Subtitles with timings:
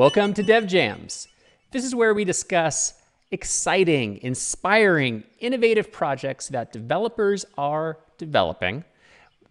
[0.00, 1.28] Welcome to Dev Jams.
[1.72, 2.94] This is where we discuss
[3.32, 8.84] exciting, inspiring, innovative projects that developers are developing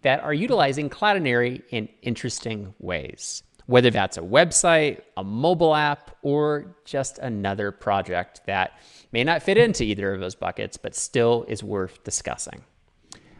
[0.02, 3.44] that are utilizing Cloudinary in interesting ways.
[3.66, 8.72] Whether that's a website, a mobile app, or just another project that
[9.12, 12.64] may not fit into either of those buckets, but still is worth discussing.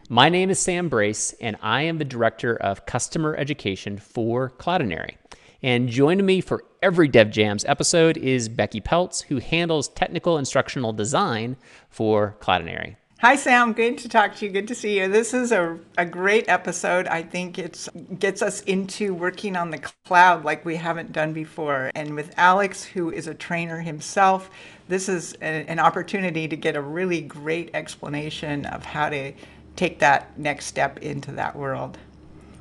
[0.07, 5.17] My name is Sam Brace, and I am the Director of Customer Education for Cloudinary.
[5.63, 10.91] And joining me for every Dev Jams episode is Becky Peltz, who handles technical instructional
[10.91, 11.55] design
[11.87, 12.95] for Cloudinary.
[13.19, 13.73] Hi, Sam.
[13.73, 14.51] Good to talk to you.
[14.51, 15.07] Good to see you.
[15.07, 17.05] This is a, a great episode.
[17.05, 17.87] I think it
[18.17, 21.91] gets us into working on the cloud like we haven't done before.
[21.93, 24.49] And with Alex, who is a trainer himself,
[24.87, 29.33] this is a, an opportunity to get a really great explanation of how to
[29.75, 31.99] take that next step into that world.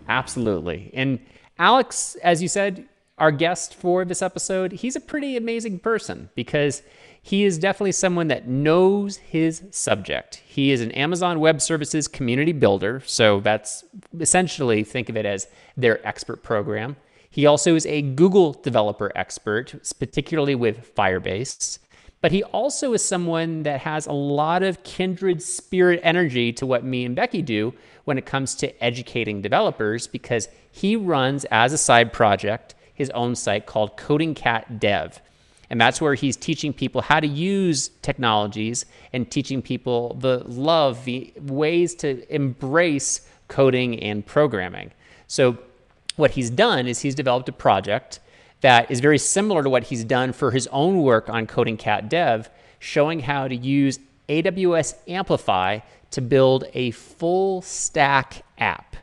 [0.07, 0.91] Absolutely.
[0.93, 1.21] And
[1.59, 2.87] Alex, as you said,
[3.21, 6.83] our guest for this episode, he's a pretty amazing person because
[7.23, 10.37] he is definitely someone that knows his subject.
[10.47, 13.85] He is an Amazon Web Services community builder, so that's
[14.19, 16.97] essentially think of it as their expert program.
[17.29, 21.79] He also is a Google developer expert, particularly with Firebase.
[22.23, 26.85] But he also is someone that has a lot of kindred spirit energy to what
[26.85, 27.73] me and Becky do
[28.05, 33.34] when it comes to educating developers because he runs as a side project his own
[33.34, 35.23] site called Coding Cat Dev.
[35.70, 38.84] And that's where he's teaching people how to use technologies
[39.15, 44.91] and teaching people the love, the ways to embrace coding and programming.
[45.29, 45.59] So,
[46.17, 48.20] what he's done is he's developed a project
[48.61, 52.11] that is very similar to what he's done for his own work on Coding Cat
[52.11, 53.98] Dev, showing how to use
[54.29, 55.79] AWS Amplify
[56.11, 58.97] to build a full stack app.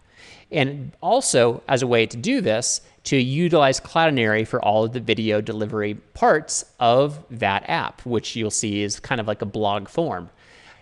[0.52, 5.00] And also, as a way to do this, to utilize Cloudinary for all of the
[5.00, 9.88] video delivery parts of that app, which you'll see is kind of like a blog
[9.88, 10.30] form.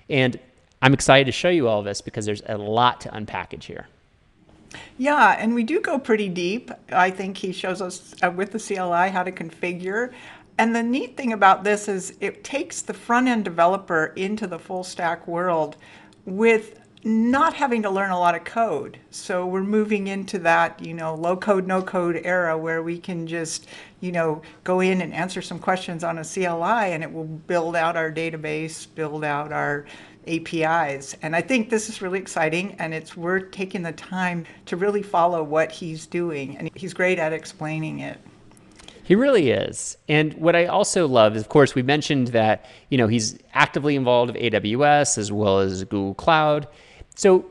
[0.10, 0.40] And
[0.82, 3.86] I'm excited to show you all of this because there's a lot to unpackage here.
[4.98, 6.72] Yeah, and we do go pretty deep.
[6.92, 10.12] I think he shows us uh, with the CLI how to configure.
[10.58, 14.58] And the neat thing about this is it takes the front end developer into the
[14.58, 15.78] full stack world
[16.26, 18.98] with not having to learn a lot of code.
[19.12, 23.28] So we're moving into that, you know, low code, no code era where we can
[23.28, 23.68] just,
[24.00, 27.76] you know, go in and answer some questions on a CLI and it will build
[27.76, 29.86] out our database, build out our
[30.28, 31.16] APIs.
[31.22, 35.04] And I think this is really exciting and it's worth taking the time to really
[35.04, 36.58] follow what he's doing.
[36.58, 38.20] And he's great at explaining it.
[39.04, 39.96] He really is.
[40.10, 43.96] And what I also love is, of course, we mentioned that, you know, he's actively
[43.96, 46.68] involved with AWS as well as Google Cloud.
[47.16, 47.46] So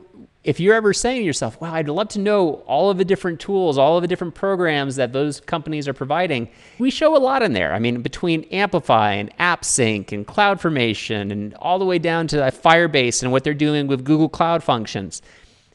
[0.45, 3.39] if you're ever saying to yourself, wow, I'd love to know all of the different
[3.39, 7.41] tools, all of the different programs that those companies are providing, we show a lot
[7.41, 7.73] in there.
[7.73, 13.23] I mean, between Amplify and AppSync and CloudFormation and all the way down to Firebase
[13.23, 15.23] and what they're doing with Google Cloud Functions.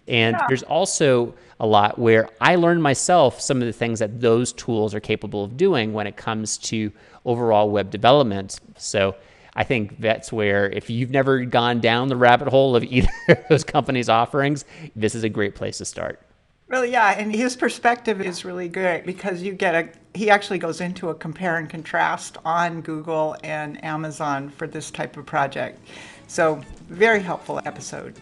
[0.06, 0.46] And yeah.
[0.48, 4.94] there's also a lot where I learned myself some of the things that those tools
[4.94, 6.92] are capable of doing when it comes to
[7.24, 8.60] overall web development.
[8.78, 9.16] So
[9.54, 13.38] I think that's where if you've never gone down the rabbit hole of either of
[13.48, 14.64] those companies' offerings,
[14.96, 16.20] this is a great place to start.
[16.68, 20.80] Really, yeah, and his perspective is really great because you get a he actually goes
[20.80, 25.80] into a compare and contrast on Google and Amazon for this type of project.
[26.26, 28.14] So, very helpful episode.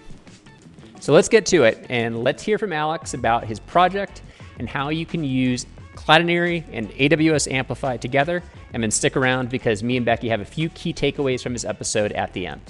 [1.00, 4.22] So, let's get to it and let's hear from Alex about his project
[4.58, 5.66] and how you can use
[6.08, 8.42] Cloudinary and AWS Amplify together,
[8.72, 11.66] and then stick around because me and Becky have a few key takeaways from this
[11.66, 12.62] episode at the end.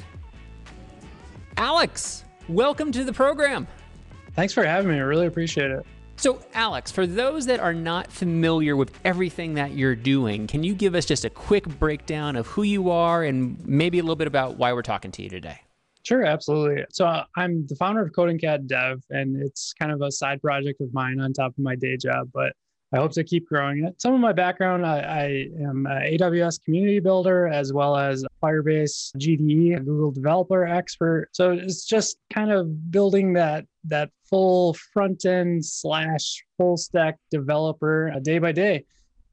[1.56, 3.68] Alex, welcome to the program.
[4.32, 4.96] Thanks for having me.
[4.96, 5.86] I really appreciate it.
[6.16, 10.74] So, Alex, for those that are not familiar with everything that you're doing, can you
[10.74, 14.26] give us just a quick breakdown of who you are and maybe a little bit
[14.26, 15.60] about why we're talking to you today?
[16.02, 16.84] Sure, absolutely.
[16.90, 20.80] So I'm the founder of Coding Cat Dev, and it's kind of a side project
[20.80, 22.30] of mine on top of my day job.
[22.34, 22.52] But
[22.92, 24.00] I hope to keep growing it.
[24.00, 25.24] Some of my background, I, I
[25.60, 31.28] am an AWS community builder as well as Firebase GDE, Google developer expert.
[31.32, 38.10] So it's just kind of building that that full front end slash full stack developer
[38.14, 38.84] uh, day by day.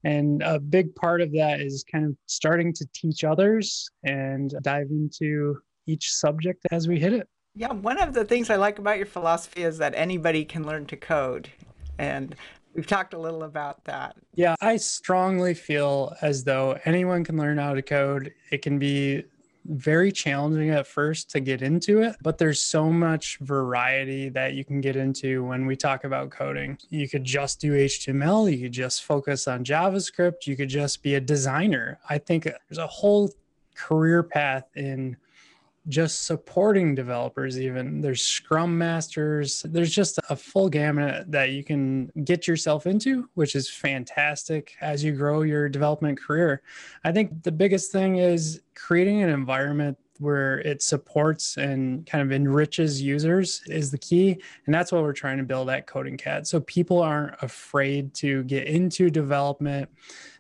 [0.04, 4.88] And a big part of that is kind of starting to teach others and dive
[4.92, 5.58] into
[5.88, 7.28] each subject as we hit it.
[7.56, 10.86] Yeah, one of the things I like about your philosophy is that anybody can learn
[10.88, 11.50] to code.
[11.98, 12.36] And
[12.76, 14.18] We've talked a little about that.
[14.34, 18.34] Yeah, I strongly feel as though anyone can learn how to code.
[18.52, 19.24] It can be
[19.68, 24.64] very challenging at first to get into it, but there's so much variety that you
[24.64, 26.78] can get into when we talk about coding.
[26.90, 31.16] You could just do HTML, you could just focus on JavaScript, you could just be
[31.16, 31.98] a designer.
[32.10, 33.32] I think there's a whole
[33.74, 35.18] career path in
[35.88, 38.02] just supporting developers even.
[38.02, 39.64] There's scrum masters.
[39.68, 45.04] There's just a full gamut that you can get yourself into which is fantastic as
[45.04, 46.62] you grow your development career.
[47.04, 52.32] I think the biggest thing is creating an environment where it supports and kind of
[52.32, 54.42] enriches users is the key.
[54.66, 56.48] And that's what we're trying to build at Coding Cat.
[56.48, 59.90] So people aren't afraid to get into development.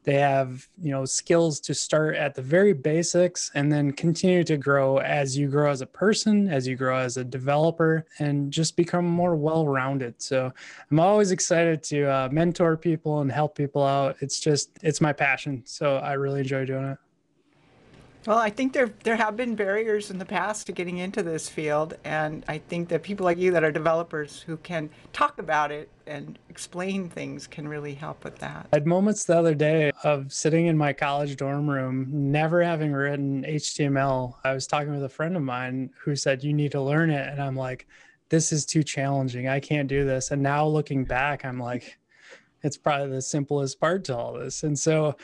[0.03, 4.55] They have, you know, skills to start at the very basics and then continue to
[4.55, 8.75] grow as you grow as a person, as you grow as a developer, and just
[8.75, 10.21] become more well-rounded.
[10.21, 10.53] So
[10.91, 14.17] I'm always excited to uh, mentor people and help people out.
[14.19, 15.63] It's just, it's my passion.
[15.65, 16.97] So I really enjoy doing it.
[18.27, 21.47] Well, I think there there have been barriers in the past to getting into this
[21.47, 25.71] field, and I think that people like you that are developers who can talk about
[25.71, 28.67] it and explain things can really help with that.
[28.73, 32.93] I had moments the other day of sitting in my college dorm room, never having
[32.93, 34.35] written HTML.
[34.43, 37.27] I was talking with a friend of mine who said, "You need to learn it,"
[37.27, 37.85] and I'm like,
[38.29, 39.47] "This is too challenging.
[39.47, 41.99] I can't do this." And now looking back, I'm like,
[42.63, 44.63] it's probably the simplest part to all this.
[44.63, 45.15] And so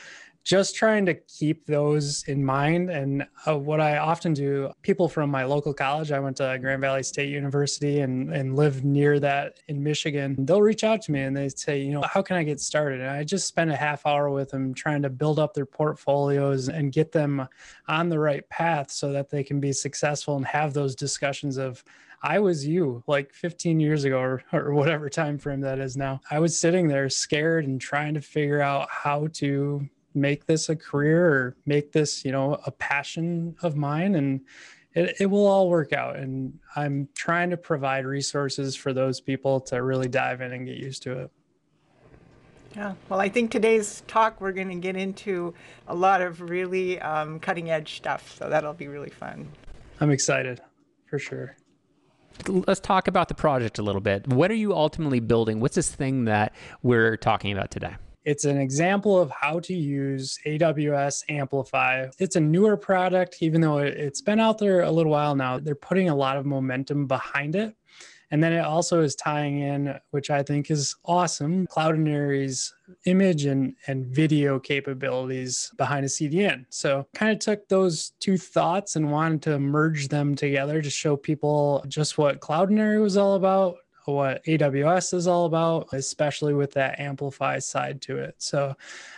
[0.44, 2.90] just trying to keep those in mind.
[2.90, 6.80] And uh, what I often do, people from my local college, I went to Grand
[6.80, 10.44] Valley State University and, and live near that in Michigan.
[10.44, 13.00] They'll reach out to me and they say, you know, how can I get started?
[13.00, 16.68] And I just spend a half hour with them trying to build up their portfolios
[16.68, 17.46] and get them
[17.86, 21.84] on the right path so that they can be successful and have those discussions of,
[22.24, 26.20] I was you like 15 years ago or, or whatever time frame that is now.
[26.30, 30.76] I was sitting there scared and trying to figure out how to make this a
[30.76, 34.40] career or make this, you know, a passion of mine and
[34.94, 36.16] it, it will all work out.
[36.16, 40.76] And I'm trying to provide resources for those people to really dive in and get
[40.76, 41.30] used to it.
[42.76, 45.52] Yeah, well, I think today's talk we're going to get into
[45.88, 48.34] a lot of really um, cutting edge stuff.
[48.38, 49.48] So that'll be really fun.
[50.00, 50.60] I'm excited
[51.06, 51.56] for sure.
[52.48, 54.26] Let's talk about the project a little bit.
[54.26, 55.60] What are you ultimately building?
[55.60, 57.96] What's this thing that we're talking about today?
[58.24, 62.08] It's an example of how to use AWS Amplify.
[62.18, 65.58] It's a newer product, even though it's been out there a little while now.
[65.58, 67.74] They're putting a lot of momentum behind it.
[68.30, 72.72] And then it also is tying in, which I think is awesome, Cloudinary's
[73.04, 76.64] image and, and video capabilities behind a CDN.
[76.70, 81.14] So kind of took those two thoughts and wanted to merge them together to show
[81.14, 83.76] people just what Cloudinary was all about
[84.06, 88.34] what AWS is all about, especially with that Amplify side to it.
[88.38, 88.74] So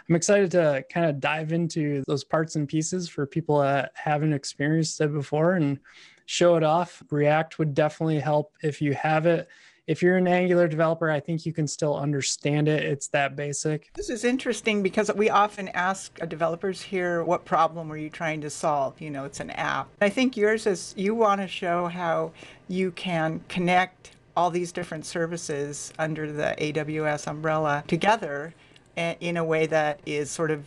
[0.08, 4.32] I'm excited to kind of dive into those parts and pieces for people that haven't
[4.32, 5.78] experienced it before and
[6.26, 7.02] show it off.
[7.10, 9.48] React would definitely help if you have it.
[9.86, 12.84] If you're an Angular developer, I think you can still understand it.
[12.84, 13.90] It's that basic.
[13.92, 18.40] This is interesting because we often ask uh, developers here, what problem are you trying
[18.40, 18.98] to solve?
[18.98, 19.88] You know, it's an app.
[20.00, 22.32] I think yours is you want to show how
[22.66, 28.54] you can connect all these different services under the AWS umbrella together
[28.96, 30.66] eh, in a way that is sort of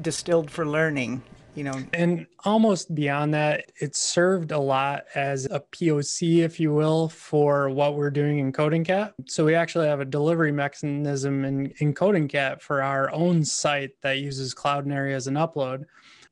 [0.00, 1.22] distilled for learning
[1.56, 1.82] you know?
[1.94, 7.70] And almost beyond that it served a lot as a poc if you will for
[7.70, 9.14] what we're doing in coding cat.
[9.26, 13.92] So we actually have a delivery mechanism in, in coding cat for our own site
[14.02, 15.86] that uses cloudinary as an upload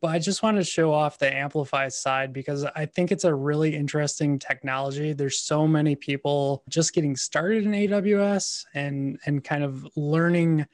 [0.05, 3.35] but I just wanted to show off the Amplify side because I think it's a
[3.35, 5.15] really interesting technology.
[5.15, 10.67] There's so many people just getting started in AWS and and kind of learning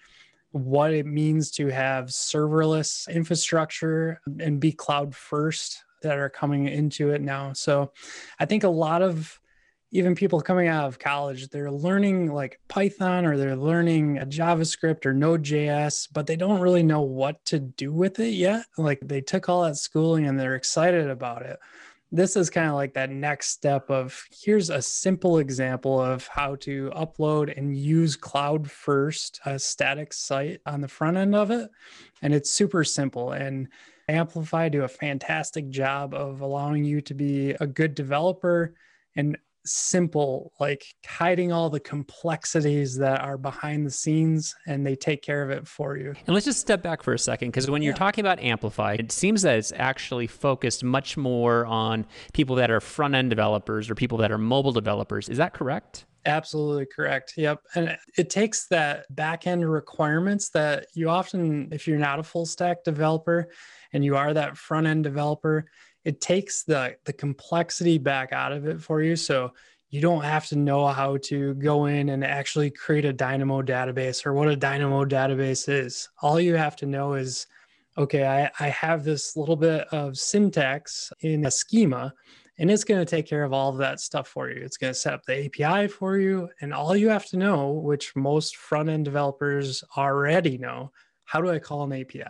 [0.50, 7.10] what it means to have serverless infrastructure and be cloud first that are coming into
[7.10, 7.52] it now.
[7.52, 7.92] So
[8.40, 9.39] I think a lot of
[9.92, 15.12] even people coming out of college, they're learning like Python or they're learning JavaScript or
[15.12, 18.66] Node.js, but they don't really know what to do with it yet.
[18.78, 21.58] Like they took all that schooling and they're excited about it.
[22.12, 26.56] This is kind of like that next step of here's a simple example of how
[26.56, 31.68] to upload and use cloud first, a static site on the front end of it.
[32.22, 33.32] And it's super simple.
[33.32, 33.68] And
[34.08, 38.74] Amplify do a fantastic job of allowing you to be a good developer
[39.14, 45.22] and simple, like hiding all the complexities that are behind the scenes and they take
[45.22, 46.14] care of it for you.
[46.26, 47.98] And let's just step back for a second because when you're yeah.
[47.98, 52.80] talking about Amplify, it seems that it's actually focused much more on people that are
[52.80, 55.28] front end developers or people that are mobile developers.
[55.28, 56.06] Is that correct?
[56.26, 57.34] Absolutely correct.
[57.36, 57.62] Yep.
[57.74, 62.44] And it takes that back end requirements that you often, if you're not a full
[62.44, 63.50] stack developer
[63.92, 65.64] and you are that front end developer,
[66.04, 69.16] it takes the the complexity back out of it for you.
[69.16, 69.52] So
[69.90, 74.24] you don't have to know how to go in and actually create a Dynamo database
[74.24, 76.08] or what a Dynamo database is.
[76.22, 77.48] All you have to know is,
[77.98, 82.14] okay, I, I have this little bit of syntax in a schema,
[82.58, 84.62] and it's going to take care of all of that stuff for you.
[84.62, 86.48] It's going to set up the API for you.
[86.60, 90.92] And all you have to know, which most front end developers already know,
[91.24, 92.22] how do I call an API?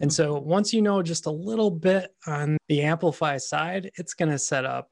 [0.00, 4.30] And so once you know just a little bit on the Amplify side, it's going
[4.30, 4.90] to set up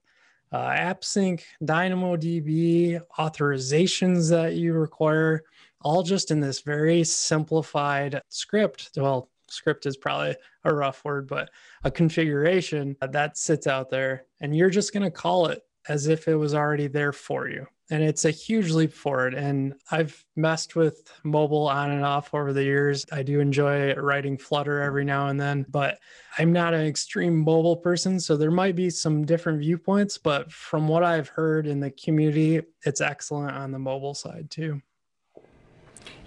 [0.52, 5.44] uh, AppSync, DynamoDB, authorizations that you require,
[5.82, 8.90] all just in this very simplified script.
[8.96, 11.50] Well, script is probably a rough word, but
[11.84, 16.26] a configuration that sits out there, and you're just going to call it as if
[16.26, 19.34] it was already there for you and it's a huge leap forward.
[19.34, 23.06] And I've messed with mobile on and off over the years.
[23.12, 25.98] I do enjoy writing Flutter every now and then, but
[26.38, 28.18] I'm not an extreme mobile person.
[28.18, 32.62] So there might be some different viewpoints, but from what I've heard in the community,
[32.84, 34.82] it's excellent on the mobile side too.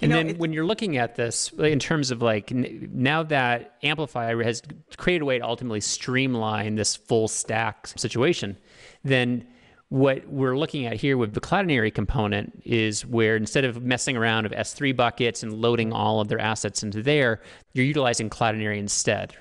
[0.01, 4.33] And know, then when you're looking at this in terms of like now that Amplify
[4.43, 4.61] has
[4.97, 8.57] created a way to ultimately streamline this full stack situation,
[9.03, 9.45] then
[9.89, 14.43] what we're looking at here with the Cloudinary component is where instead of messing around
[14.43, 17.41] with S3 buckets and loading all of their assets into there,
[17.73, 19.35] you're utilizing Cloudinary instead.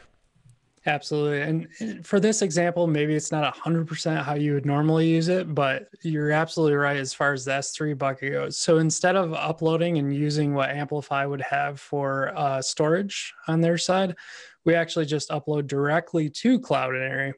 [0.86, 1.42] Absolutely.
[1.42, 5.88] And for this example, maybe it's not 100% how you would normally use it, but
[6.02, 8.56] you're absolutely right as far as the S3 bucket goes.
[8.56, 13.76] So instead of uploading and using what Amplify would have for uh, storage on their
[13.76, 14.16] side,
[14.64, 17.34] we actually just upload directly to Cloudinary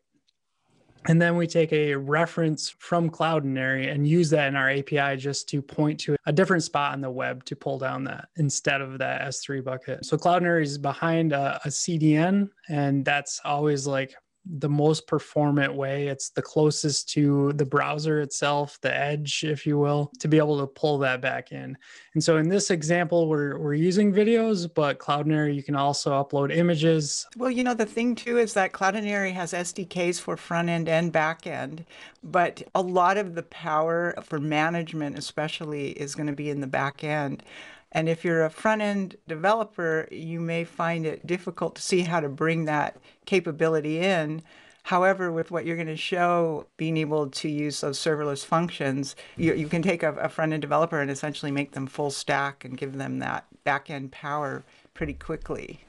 [1.07, 5.49] and then we take a reference from Cloudinary and use that in our API just
[5.49, 8.99] to point to a different spot on the web to pull down that instead of
[8.99, 10.04] that S3 bucket.
[10.04, 14.14] So Cloudinary is behind a, a CDN, and that's always like
[14.59, 16.09] the most performant way.
[16.09, 20.59] It's the closest to the browser itself, the edge, if you will, to be able
[20.61, 21.76] to pull that back in.
[22.14, 26.54] And so in this example, we're, we're using videos, but Cloudinary, you can also upload
[26.54, 27.26] images.
[27.37, 31.12] Well, you know, the thing too is that Cloudinary has SDKs for front end and
[31.12, 31.85] back end,
[32.23, 36.66] but a lot of the power for management, especially, is going to be in the
[36.66, 37.42] back end.
[37.92, 42.20] And if you're a front end developer, you may find it difficult to see how
[42.20, 44.42] to bring that capability in.
[44.85, 49.54] However, with what you're going to show, being able to use those serverless functions, you,
[49.54, 52.76] you can take a, a front end developer and essentially make them full stack and
[52.76, 55.80] give them that back end power pretty quickly.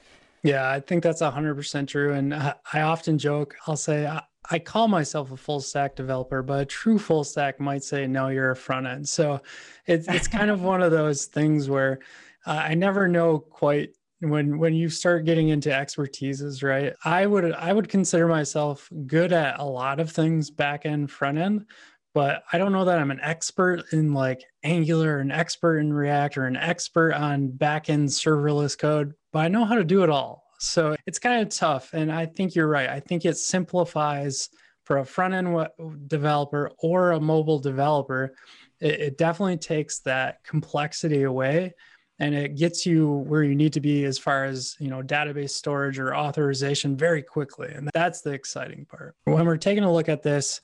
[0.43, 2.13] Yeah, I think that's 100% true.
[2.13, 4.05] And uh, I often joke, I'll say,
[4.49, 8.29] I call myself a full stack developer, but a true full stack might say, no,
[8.29, 9.07] you're a front end.
[9.07, 9.41] So
[9.85, 11.99] it's, it's kind of one of those things where
[12.45, 17.51] uh, I never know quite when when you start getting into expertises right i would
[17.53, 21.65] i would consider myself good at a lot of things back end front end
[22.13, 26.37] but i don't know that i'm an expert in like angular an expert in react
[26.37, 30.09] or an expert on back end serverless code but i know how to do it
[30.09, 31.93] all so it's kind of tough.
[31.93, 32.89] And I think you're right.
[32.89, 34.49] I think it simplifies
[34.83, 35.67] for a front end
[36.07, 38.35] developer or a mobile developer.
[38.79, 41.73] It, it definitely takes that complexity away
[42.19, 45.49] and it gets you where you need to be as far as you know database
[45.49, 50.07] storage or authorization very quickly and that's the exciting part when we're taking a look
[50.07, 50.61] at this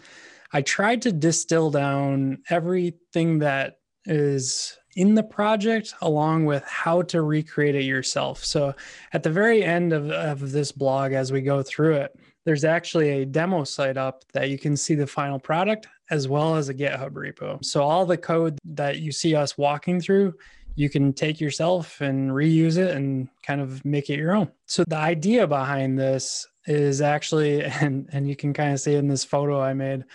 [0.54, 7.22] i tried to distill down everything that is in the project along with how to
[7.22, 8.44] recreate it yourself.
[8.44, 8.74] So
[9.14, 13.10] at the very end of, of this blog, as we go through it, there's actually
[13.10, 16.74] a demo site up that you can see the final product as well as a
[16.74, 17.64] GitHub repo.
[17.64, 20.34] So all the code that you see us walking through,
[20.74, 24.50] you can take yourself and reuse it and kind of make it your own.
[24.66, 29.08] So the idea behind this is actually, and, and you can kind of see in
[29.08, 30.06] this photo I made,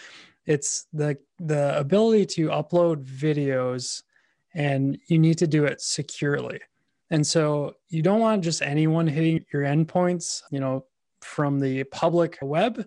[0.44, 4.02] it's the the ability to upload videos
[4.54, 6.60] and you need to do it securely.
[7.10, 10.86] And so you don't want just anyone hitting your endpoints, you know,
[11.20, 12.86] from the public web.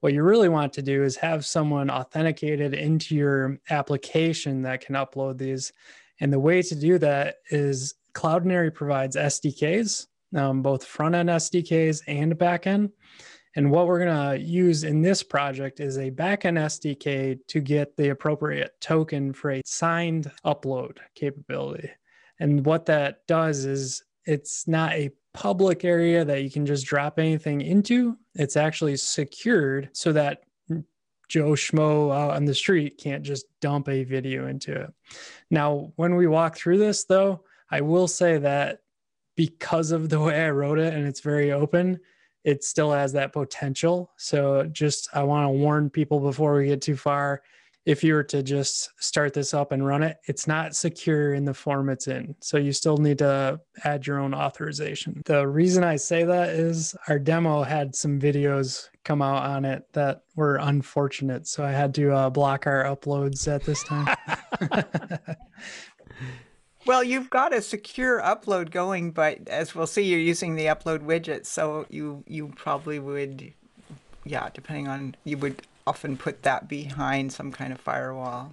[0.00, 4.94] What you really want to do is have someone authenticated into your application that can
[4.94, 5.72] upload these.
[6.20, 10.06] And the way to do that is Cloudinary provides SDKs,
[10.36, 12.90] um, both front end SDKs and back end.
[13.56, 17.96] And what we're going to use in this project is a backend SDK to get
[17.96, 21.90] the appropriate token for a signed upload capability.
[22.40, 27.18] And what that does is it's not a public area that you can just drop
[27.18, 28.16] anything into.
[28.34, 30.42] It's actually secured so that
[31.28, 34.92] Joe Schmo out on the street can't just dump a video into it.
[35.50, 38.80] Now, when we walk through this, though, I will say that
[39.36, 42.00] because of the way I wrote it and it's very open,
[42.44, 44.10] it still has that potential.
[44.16, 47.42] So just I want to warn people before we get too far.
[47.86, 51.44] If you were to just start this up and run it, it's not secure in
[51.44, 52.34] the form it's in.
[52.40, 55.20] So you still need to add your own authorization.
[55.26, 59.84] The reason I say that is our demo had some videos come out on it
[59.92, 61.46] that were unfortunate.
[61.46, 64.16] So I had to uh, block our uploads at this time.
[66.86, 70.98] Well, you've got a secure upload going, but as we'll see, you're using the upload
[71.00, 73.54] widget, so you you probably would,
[74.24, 78.52] yeah, depending on you would often put that behind some kind of firewall.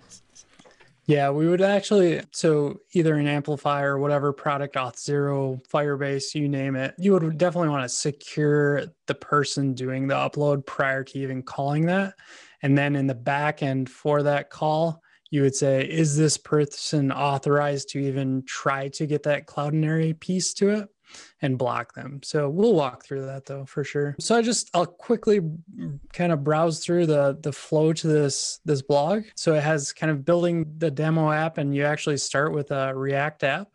[1.08, 6.96] Yeah, we would actually so either an amplifier whatever product Auth0, Firebase, you name it.
[6.98, 11.88] You would definitely want to secure the person doing the upload prior to even calling
[11.88, 12.14] that.
[12.62, 17.12] And then in the back end for that call, you would say, is this person
[17.12, 20.90] authorized to even try to get that Cloudinary piece to it?
[21.42, 22.22] and block them.
[22.24, 24.16] So we'll walk through that though for sure.
[24.20, 25.42] So I just I'll quickly
[26.14, 29.24] kind of browse through the the flow to this this blog.
[29.36, 32.96] So it has kind of building the demo app and you actually start with a
[32.96, 33.68] React app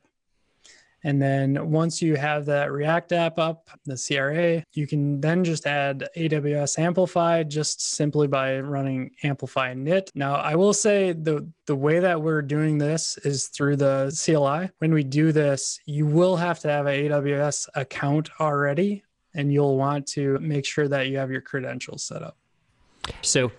[1.04, 5.66] and then once you have that React app up, the CRA, you can then just
[5.66, 10.08] add AWS Amplify just simply by running amplify init.
[10.14, 14.70] Now, I will say the the way that we're doing this is through the CLI.
[14.78, 19.76] When we do this, you will have to have an AWS account already, and you'll
[19.76, 22.36] want to make sure that you have your credentials set up.
[23.22, 23.52] So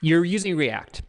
[0.00, 1.02] you're using React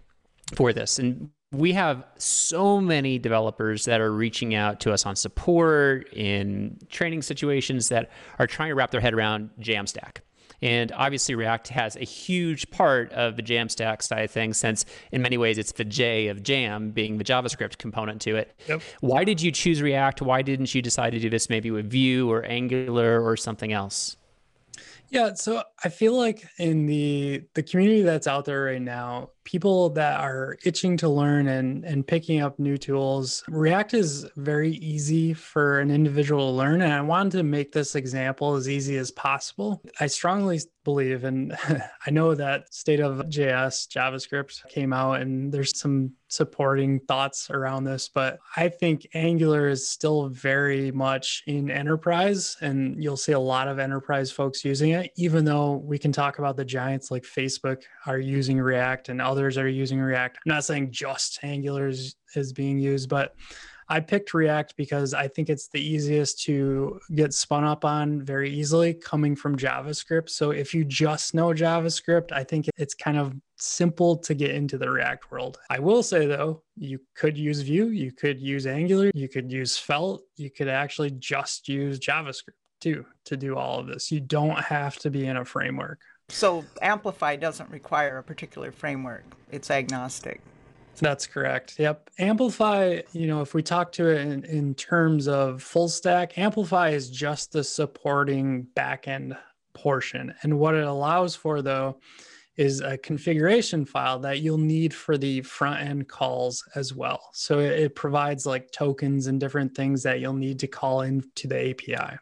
[0.56, 1.00] for this.
[1.00, 6.80] And we have so many developers that are reaching out to us on support in
[6.90, 10.18] training situations that are trying to wrap their head around Jamstack.
[10.64, 15.22] And obviously, React has a huge part of the Jamstack side of things, since in
[15.22, 18.58] many ways it's the J of Jam being the JavaScript component to it.
[18.70, 18.82] Yep.
[19.02, 20.22] Why did you choose React?
[20.22, 24.16] Why didn't you decide to do this maybe with Vue or Angular or something else?
[25.10, 29.90] Yeah, so I feel like in the the community that's out there right now, people
[29.92, 35.34] that are itching to learn and and picking up new tools, React is very easy
[35.34, 39.12] for an individual to learn and I wanted to make this example as easy as
[39.12, 39.82] possible.
[40.00, 41.56] I strongly believe and
[42.06, 47.84] I know that state of JS JavaScript came out and there's some supporting thoughts around
[47.84, 53.40] this, but I think Angular is still very much in enterprise, and you'll see a
[53.40, 57.24] lot of enterprise folks using it, even though we can talk about the giants like
[57.24, 60.38] Facebook are using React and others are using React.
[60.46, 63.34] I'm not saying just Angular is, is being used, but
[63.90, 68.52] I picked React because I think it's the easiest to get spun up on very
[68.52, 70.30] easily coming from JavaScript.
[70.30, 74.78] So if you just know JavaScript, I think it's kind of simple to get into
[74.78, 75.58] the React world.
[75.72, 79.74] I will say though, you could use Vue, you could use Angular, you could use
[79.74, 84.12] Svelte, you could actually just use JavaScript too to do all of this.
[84.12, 86.00] You don't have to be in a framework.
[86.30, 89.24] So Amplify doesn't require a particular framework.
[89.52, 90.42] It's agnostic.
[91.00, 91.76] That's correct.
[91.80, 92.10] Yep.
[92.20, 96.90] Amplify, you know, if we talk to it in, in terms of full stack, Amplify
[96.90, 99.38] is just the supporting backend
[99.74, 100.34] portion.
[100.44, 102.00] And what it allows for, though,
[102.58, 107.30] is a configuration file that you'll need for the front end calls as well.
[107.34, 111.48] So it, it provides like tokens and different things that you'll need to call into
[111.48, 112.18] the API.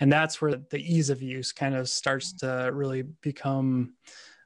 [0.00, 3.94] And that's where the ease of use kind of starts to really become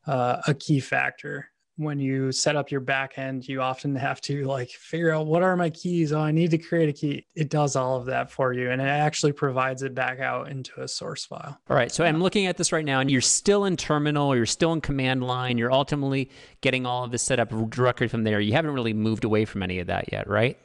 [0.07, 4.69] uh, a key factor when you set up your backend, you often have to like
[4.69, 6.13] figure out what are my keys.
[6.13, 7.25] Oh, I need to create a key.
[7.37, 10.83] It does all of that for you, and it actually provides it back out into
[10.83, 11.57] a source file.
[11.71, 11.91] All right.
[11.91, 14.35] So I'm looking at this right now, and you're still in terminal.
[14.35, 15.57] You're still in command line.
[15.57, 16.31] You're ultimately
[16.63, 18.41] getting all of this set up directly from there.
[18.41, 20.59] You haven't really moved away from any of that yet, right?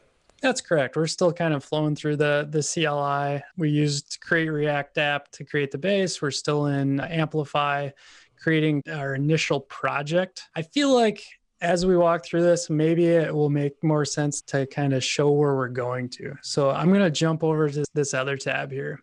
[0.44, 0.98] That's correct.
[0.98, 3.42] We're still kind of flowing through the the CLI.
[3.58, 6.22] We used create React app to create the base.
[6.22, 7.92] We're still in Amplify
[8.38, 10.44] creating our initial project.
[10.54, 11.24] I feel like
[11.62, 15.32] as we walk through this, maybe it will make more sense to kind of show
[15.32, 16.36] where we're going to.
[16.42, 19.02] So I'm going to jump over to this other tab here.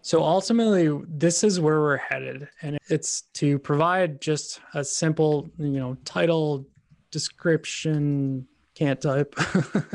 [0.00, 5.78] So ultimately, this is where we're headed, and it's to provide just a simple, you
[5.78, 6.66] know, title,
[7.10, 8.46] description,
[8.80, 9.34] can't type.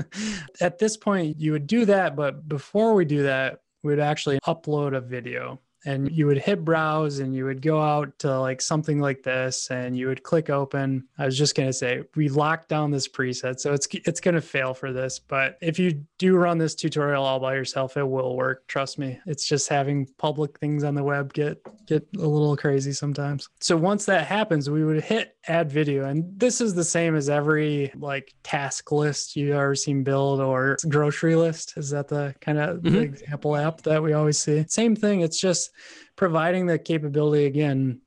[0.62, 4.95] At this point, you would do that, but before we do that, we'd actually upload
[4.95, 5.60] a video.
[5.88, 9.69] And you would hit browse and you would go out to like something like this
[9.69, 11.08] and you would click open.
[11.19, 14.34] I was just going to say we locked down this preset so it's it's going
[14.34, 15.19] to fail for this.
[15.19, 19.19] But if you do run this tutorial all by yourself it will work trust me.
[19.28, 23.48] It's just having public things on the web get get a little crazy sometimes.
[23.60, 26.05] So once that happens we would hit add video.
[26.05, 30.77] And this is the same as every like task list you ever seen build or
[30.89, 31.77] grocery list.
[31.77, 32.97] Is that the kind of mm-hmm.
[32.97, 34.65] example app that we always see?
[34.67, 35.21] Same thing.
[35.21, 35.71] It's just
[36.15, 38.01] providing the capability again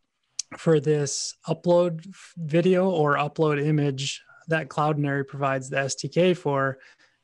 [0.57, 6.79] for this upload video or upload image that Cloudinary provides the SDK for.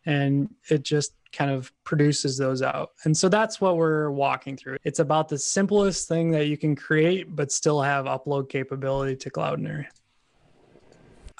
[0.06, 2.90] And it just kind of produces those out.
[3.04, 4.76] And so that's what we're walking through.
[4.84, 9.30] It's about the simplest thing that you can create, but still have upload capability to
[9.30, 9.86] Cloudinary.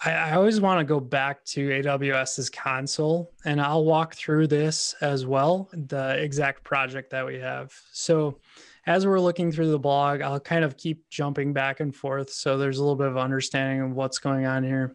[0.04, 4.94] I, I always want to go back to AWS's console, and I'll walk through this
[5.00, 7.72] as well, the exact project that we have.
[7.92, 8.38] So
[8.86, 12.30] as we're looking through the blog, I'll kind of keep jumping back and forth.
[12.30, 14.94] So there's a little bit of understanding of what's going on here.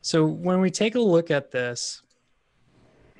[0.00, 2.02] So when we take a look at this,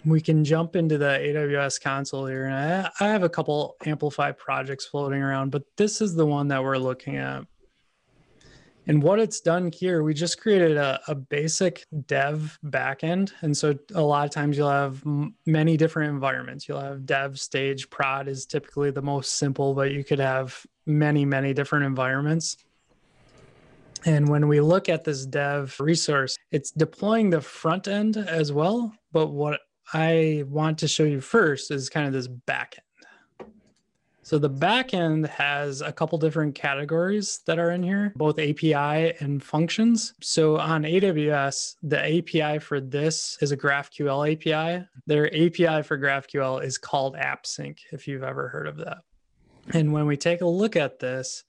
[0.04, 2.46] we can jump into the AWS console here.
[2.46, 6.48] And I, I have a couple Amplify projects floating around, but this is the one
[6.48, 7.44] that we're looking at.
[8.86, 13.32] And what it's done here, we just created a, a basic dev backend.
[13.42, 15.02] And so a lot of times you'll have
[15.46, 16.66] many different environments.
[16.66, 21.24] You'll have dev, stage, prod is typically the most simple, but you could have many,
[21.24, 22.56] many different environments.
[24.06, 28.94] And when we look at this dev resource, it's deploying the front end as well.
[29.12, 29.60] But what
[29.92, 32.89] I want to show you first is kind of this back end.
[34.30, 39.42] So the backend has a couple different categories that are in here, both API and
[39.42, 40.14] functions.
[40.20, 44.86] So on AWS, the API for this is a GraphQL API.
[45.08, 48.98] Their API for GraphQL is called AppSync, if you've ever heard of that.
[49.70, 51.42] And when we take a look at this,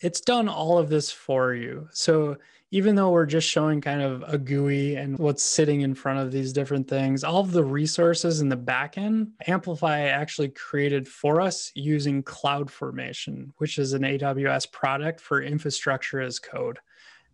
[0.00, 1.86] it's done all of this for you.
[1.92, 2.36] So
[2.70, 6.30] even though we're just showing kind of a GUI and what's sitting in front of
[6.30, 11.72] these different things, all of the resources in the backend, Amplify actually created for us
[11.74, 16.78] using CloudFormation, which is an AWS product for infrastructure as code.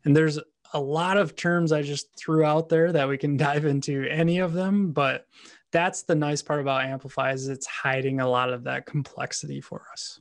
[0.04, 0.38] And there's
[0.72, 4.38] a lot of terms I just threw out there that we can dive into any
[4.38, 5.26] of them, but
[5.72, 9.82] that's the nice part about Amplify is it's hiding a lot of that complexity for
[9.92, 10.20] us.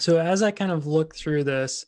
[0.00, 1.86] So as I kind of look through this,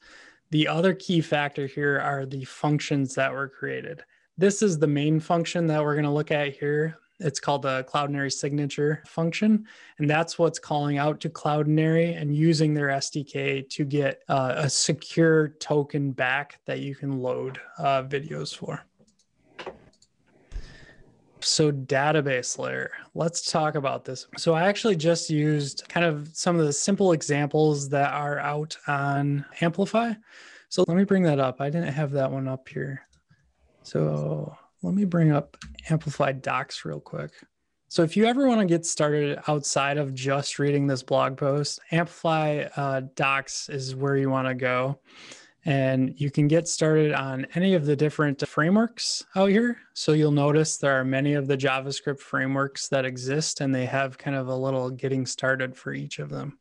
[0.51, 4.03] the other key factor here are the functions that were created.
[4.37, 6.99] This is the main function that we're going to look at here.
[7.21, 9.67] It's called the Cloudinary signature function.
[9.99, 14.71] And that's what's calling out to Cloudinary and using their SDK to get uh, a
[14.71, 18.85] secure token back that you can load uh, videos for.
[21.41, 24.27] So, database layer, let's talk about this.
[24.37, 28.77] So, I actually just used kind of some of the simple examples that are out
[28.87, 30.15] on Amplify.
[30.69, 31.61] So, let me bring that up.
[31.61, 33.03] I didn't have that one up here.
[33.83, 35.57] So, let me bring up
[35.89, 37.31] Amplify docs real quick.
[37.89, 41.81] So, if you ever want to get started outside of just reading this blog post,
[41.91, 44.99] Amplify uh, docs is where you want to go.
[45.69, 49.77] And you can get started on any of the different frameworks out here.
[49.93, 54.17] So you'll notice there are many of the JavaScript frameworks that exist, and they have
[54.17, 56.59] kind of a little getting started for each of them.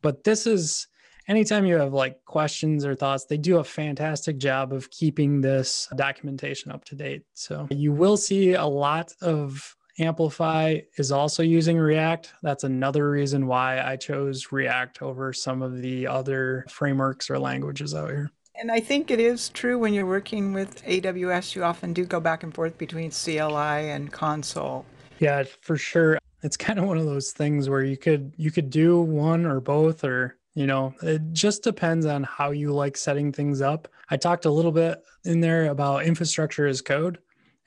[0.00, 0.88] But this is
[1.28, 5.86] anytime you have like questions or thoughts, they do a fantastic job of keeping this
[5.94, 7.24] documentation up to date.
[7.34, 12.32] So you will see a lot of Amplify is also using React.
[12.42, 17.94] That's another reason why I chose React over some of the other frameworks or languages
[17.94, 18.30] out here.
[18.60, 22.18] And I think it is true when you're working with AWS, you often do go
[22.18, 24.84] back and forth between CLI and console.
[25.20, 26.18] Yeah, for sure.
[26.42, 29.60] It's kind of one of those things where you could you could do one or
[29.60, 33.86] both or you know, it just depends on how you like setting things up.
[34.10, 37.18] I talked a little bit in there about infrastructure as code.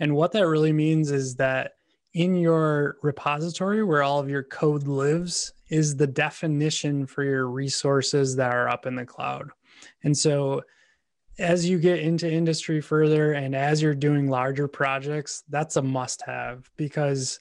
[0.01, 1.75] And what that really means is that
[2.13, 8.35] in your repository where all of your code lives is the definition for your resources
[8.35, 9.51] that are up in the cloud.
[10.03, 10.61] And so
[11.41, 16.21] as you get into industry further and as you're doing larger projects, that's a must
[16.21, 17.39] have because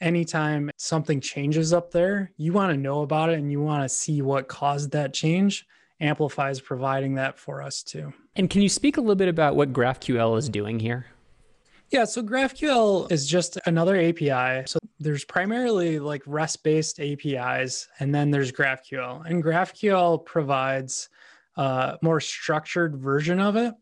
[0.00, 3.88] anytime something changes up there, you want to know about it and you want to
[3.88, 5.66] see what caused that change.
[6.00, 8.12] Amplify is providing that for us too.
[8.36, 11.06] And can you speak a little bit about what GraphQL is doing here?
[11.90, 14.64] Yeah, so GraphQL is just another API.
[14.66, 19.24] So there's primarily like REST based APIs, and then there's GraphQL.
[19.24, 21.08] And GraphQL provides
[21.58, 23.74] a more structured version of it.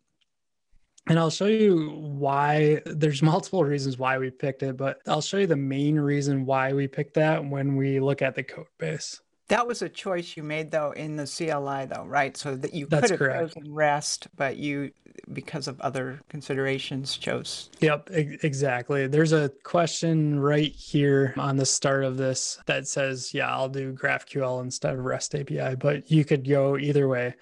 [1.08, 5.36] And I'll show you why there's multiple reasons why we picked it, but I'll show
[5.36, 9.20] you the main reason why we picked that when we look at the code base.
[9.48, 12.36] That was a choice you made though in the CLI though, right?
[12.36, 13.54] So that you That's could have correct.
[13.54, 14.90] chosen REST, but you
[15.32, 17.70] because of other considerations chose.
[17.80, 19.06] Yep, e- exactly.
[19.06, 23.92] There's a question right here on the start of this that says, yeah, I'll do
[23.92, 27.34] GraphQL instead of REST API, but you could go either way.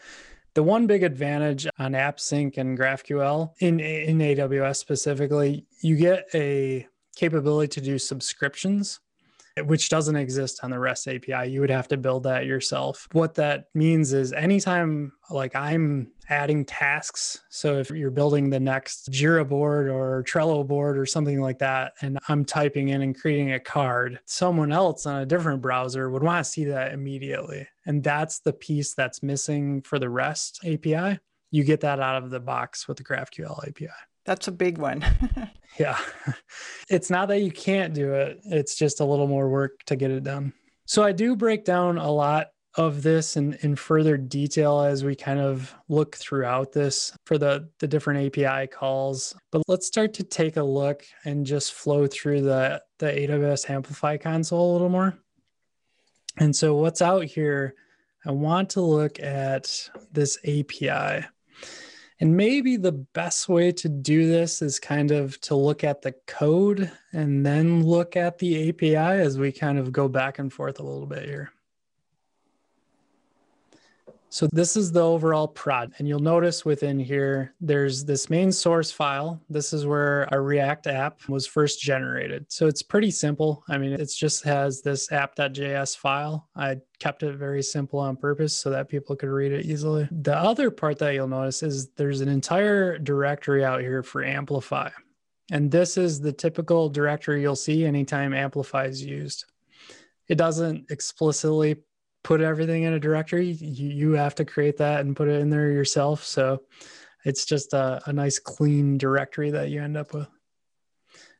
[0.55, 6.87] The one big advantage on AppSync and GraphQL in, in AWS specifically, you get a
[7.17, 9.01] capability to do subscriptions
[9.63, 11.51] which doesn't exist on the REST API.
[11.51, 13.09] You would have to build that yourself.
[13.13, 19.11] What that means is anytime like I'm adding tasks, so if you're building the next
[19.13, 23.53] Jira board or Trello board or something like that, and I'm typing in and creating
[23.53, 27.69] a card, someone else on a different browser would want to see that immediately.
[27.87, 31.21] And that's the piece that's missing for the REST API.
[31.51, 33.89] You get that out of the box with the GraphQL API.
[34.25, 35.05] That's a big one.
[35.79, 35.99] yeah.
[36.89, 40.11] It's not that you can't do it, it's just a little more work to get
[40.11, 40.53] it done.
[40.87, 45.15] So I do break down a lot of this in, in further detail as we
[45.15, 49.35] kind of look throughout this for the, the different API calls.
[49.53, 54.17] But let's start to take a look and just flow through the, the AWS Amplify
[54.17, 55.17] console a little more.
[56.37, 57.75] And so what's out here,
[58.27, 61.27] I want to look at this API.
[62.25, 66.13] And maybe the best way to do this is kind of to look at the
[66.27, 70.81] code and then look at the API as we kind of go back and forth
[70.81, 71.53] a little bit here.
[74.35, 75.93] So this is the overall prod.
[75.99, 79.41] And you'll notice within here, there's this main source file.
[79.49, 82.45] This is where our React app was first generated.
[82.49, 83.63] So it's pretty simple.
[83.69, 86.49] I mean, it just has this app.js file.
[86.57, 90.09] I kept it very simple on purpose so that people could read it easily.
[90.11, 94.91] The other part that you'll notice is there's an entire directory out here for Amplify.
[95.53, 99.45] And this is the typical directory you'll see anytime Amplify is used.
[100.27, 101.77] It doesn't explicitly
[102.25, 103.51] put everything in a directory.
[103.51, 106.25] You, you have to create that and put it in there yourself.
[106.25, 106.63] So
[107.25, 110.27] it's just a, a nice clean directory that you end up with.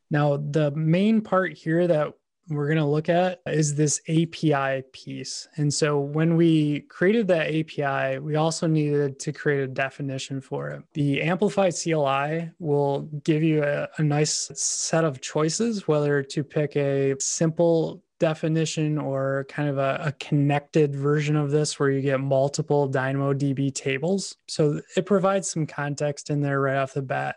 [0.09, 2.13] Now, the main part here that
[2.47, 5.47] we're going to look at is this API piece.
[5.55, 10.69] And so when we created that API, we also needed to create a definition for
[10.69, 10.83] it.
[10.93, 16.75] The Amplify CLI will give you a, a nice set of choices, whether to pick
[16.75, 22.19] a simple definition or kind of a, a, connected version of this where you get
[22.19, 24.37] multiple DynamoDB tables.
[24.47, 27.35] So it provides some context in there right off the bat.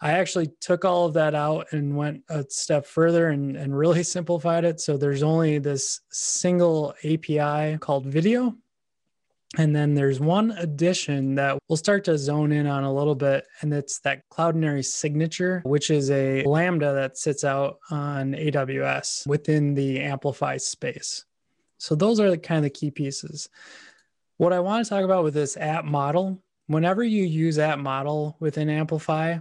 [0.00, 4.02] I actually took all of that out and went a step further and, and really
[4.04, 4.80] simplified it.
[4.80, 8.54] So there's only this single API called video
[9.56, 13.46] and then there's one addition that we'll start to zone in on a little bit,
[13.60, 19.74] and it's that Cloudinary signature, which is a Lambda that sits out on AWS within
[19.74, 21.24] the Amplify space.
[21.78, 23.48] So those are the kind of the key pieces.
[24.38, 29.38] What I want to talk about with this @model, whenever you use @model within Amplify,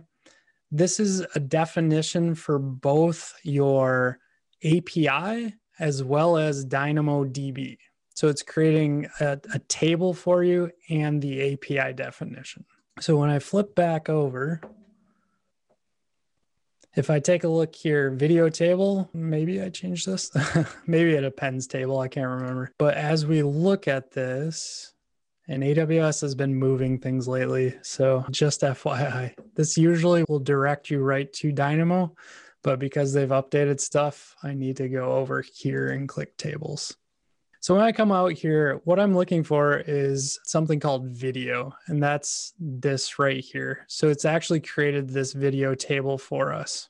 [0.72, 4.20] this is a definition for both your
[4.64, 7.78] API as well as DynamoDB.
[8.16, 12.64] So it's creating a, a, table for you and the API definition.
[13.02, 14.62] So when I flip back over,
[16.96, 20.32] if I take a look here, video table, maybe I changed this.
[20.88, 22.72] maybe it appends table, I can't remember.
[22.78, 24.94] But as we look at this,
[25.50, 27.76] and AWS has been moving things lately.
[27.84, 32.16] So just FYI, this usually will direct you right to Dynamo,
[32.64, 36.96] but because they've updated stuff, I need to go over here and click tables.
[37.66, 42.04] So when I come out here, what I'm looking for is something called video, and
[42.04, 43.86] that's this right here.
[43.88, 46.90] So it's actually created this video table for us.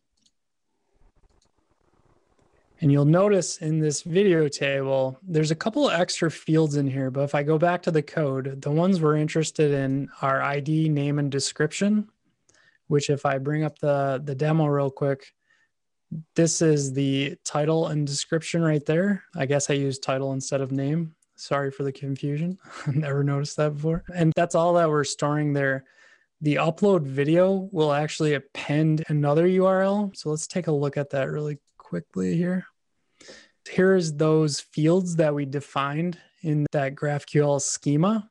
[2.82, 7.10] And you'll notice in this video table, there's a couple of extra fields in here,
[7.10, 10.90] but if I go back to the code, the ones we're interested in are ID,
[10.90, 12.10] name, and description,
[12.88, 15.35] which if I bring up the, the demo real quick,
[16.36, 19.24] this is the title and description right there.
[19.36, 21.16] I guess I use title instead of name.
[21.36, 22.58] Sorry for the confusion.
[22.88, 24.04] Never noticed that before.
[24.14, 25.86] And that's all that we're storing there.
[26.42, 30.16] The upload video will actually append another URL.
[30.16, 32.66] So let's take a look at that really quickly here.
[33.68, 38.30] Here's those fields that we defined in that GraphQL schema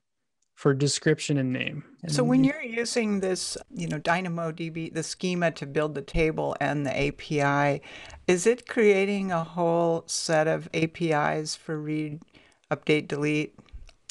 [0.54, 1.84] for description and name.
[2.02, 6.56] And so when you're using this, you know, DynamoDB, the schema to build the table
[6.60, 7.82] and the API,
[8.28, 12.22] is it creating a whole set of APIs for read,
[12.70, 13.54] update, delete?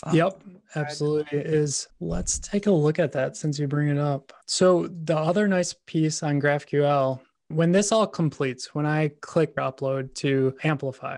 [0.03, 0.41] Um, yep,
[0.75, 1.87] absolutely it is.
[2.01, 4.33] Let's take a look at that since you bring it up.
[4.45, 10.13] So the other nice piece on GraphQL, when this all completes, when I click upload
[10.15, 11.17] to Amplify,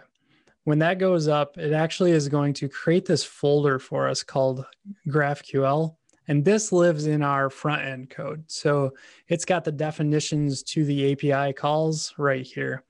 [0.65, 4.65] when that goes up, it actually is going to create this folder for us called
[5.07, 5.95] GraphQL.
[6.27, 8.43] And this lives in our front end code.
[8.47, 8.91] So
[9.27, 12.83] it's got the definitions to the API calls right here.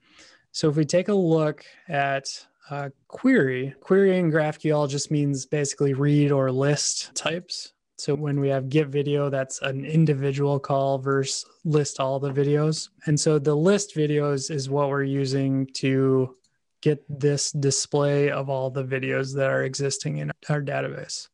[0.52, 2.28] So if we take a look at
[2.70, 7.74] uh, query, query in GraphQL just means basically read or list types.
[7.98, 12.88] So when we have get video, that's an individual call versus list all the videos.
[13.04, 16.36] And so the list videos is what we're using to
[16.80, 21.28] get this display of all the videos that are existing in our database.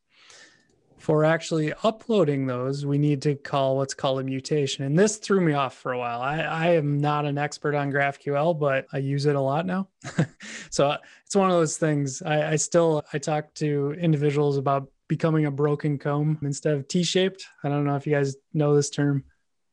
[0.97, 4.85] For actually uploading those, we need to call what's called a mutation.
[4.85, 6.21] And this threw me off for a while.
[6.21, 9.89] I, I am not an expert on GraphQL, but I use it a lot now.
[10.69, 12.21] so uh, it's one of those things.
[12.21, 17.45] I, I still I talk to individuals about becoming a broken comb instead of T-shaped.
[17.65, 19.25] I don't know if you guys know this term.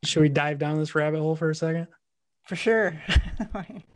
[0.04, 1.86] Should we dive down this rabbit hole for a second?
[2.46, 3.00] For sure.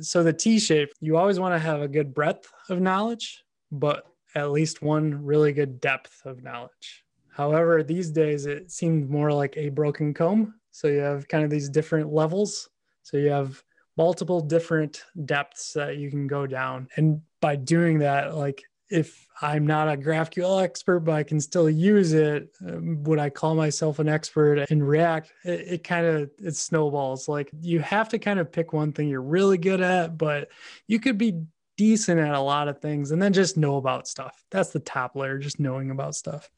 [0.00, 4.50] so the T-shape, you always want to have a good breadth of knowledge, but at
[4.50, 7.04] least one really good depth of knowledge.
[7.30, 10.54] However, these days it seemed more like a broken comb.
[10.70, 12.68] So you have kind of these different levels.
[13.02, 13.62] So you have
[13.96, 16.88] multiple different depths that you can go down.
[16.96, 21.70] And by doing that, like if I'm not a GraphQL expert, but I can still
[21.70, 25.32] use it, um, would I call myself an expert in React?
[25.44, 27.28] It, it kind of it snowballs.
[27.28, 30.48] Like you have to kind of pick one thing you're really good at, but
[30.86, 31.42] you could be
[31.76, 34.44] decent at a lot of things and then just know about stuff.
[34.50, 36.50] That's the top layer, just knowing about stuff.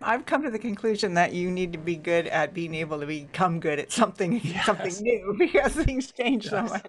[0.00, 3.06] I've come to the conclusion that you need to be good at being able to
[3.06, 4.64] become good at something yes.
[4.64, 6.50] something new because things change yes.
[6.50, 6.86] so much.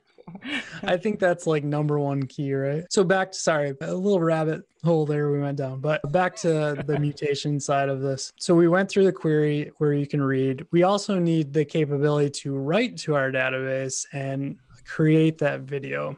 [0.83, 2.83] I think that's like number one key, right?
[2.89, 6.81] So back to sorry, a little rabbit hole there we went down, but back to
[6.85, 8.31] the mutation side of this.
[8.37, 10.65] So we went through the query where you can read.
[10.71, 16.17] We also need the capability to write to our database and create that video.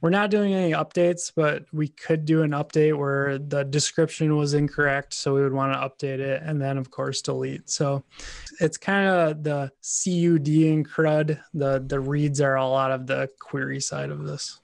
[0.00, 4.54] We're not doing any updates, but we could do an update where the description was
[4.54, 5.14] incorrect.
[5.14, 7.68] So we would want to update it and then, of course, delete.
[7.68, 8.04] So
[8.60, 11.40] it's kind of the CUD and CRUD.
[11.54, 14.60] The, the reads are a lot of the query side of this.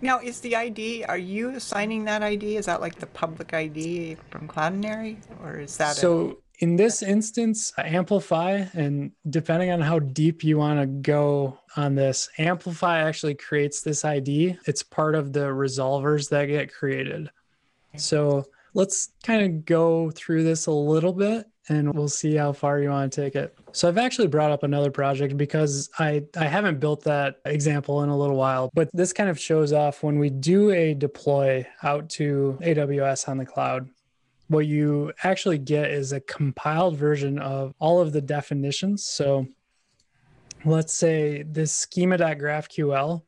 [0.00, 2.56] Now, is the ID, are you assigning that ID?
[2.56, 5.16] Is that like the public ID from Cloudinary?
[5.42, 6.38] Or is that so?
[6.60, 12.28] In this instance, Amplify, and depending on how deep you want to go on this,
[12.36, 14.58] Amplify actually creates this ID.
[14.66, 17.30] It's part of the resolvers that get created.
[17.96, 18.44] So
[18.74, 22.88] let's kind of go through this a little bit and we'll see how far you
[22.88, 23.56] want to take it.
[23.72, 28.08] So I've actually brought up another project because I, I haven't built that example in
[28.08, 32.08] a little while, but this kind of shows off when we do a deploy out
[32.10, 33.88] to AWS on the cloud
[34.48, 39.04] what you actually get is a compiled version of all of the definitions.
[39.04, 39.46] So
[40.64, 43.22] let's say this schema.graphql.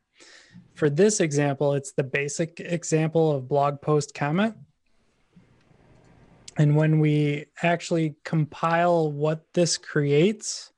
[0.75, 4.55] For this example, it's the basic example of blog post comment.
[6.57, 10.73] And when we actually compile what this creates,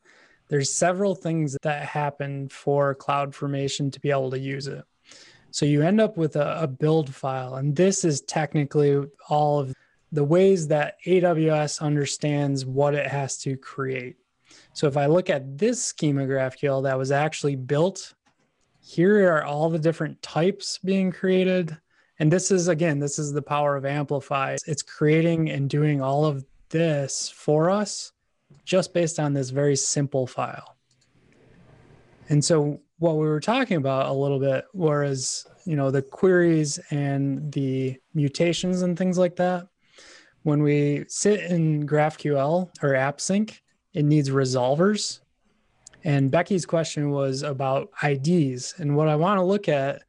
[0.48, 4.84] there's several things that happen for CloudFormation to be able to use it.
[5.50, 9.74] So you end up with a, a build file, and this is technically all of
[10.12, 14.16] the ways that AWS understands what it has to create.
[14.74, 18.12] So if I look at this schema GraphQL that was actually built,
[18.80, 21.76] here are all the different types being created.
[22.18, 24.58] And this is, again, this is the power of Amplify.
[24.66, 28.12] It's creating and doing all of this for us
[28.64, 30.76] just based on this very simple file.
[32.28, 36.78] And so what we were talking about a little bit was, you know, the queries
[36.90, 39.66] and the mutations and things like that
[40.42, 43.58] when we sit in GraphQL or AppSync,
[43.94, 45.20] it needs resolvers.
[46.04, 48.74] And Becky's question was about IDs.
[48.78, 50.02] And what I want to look at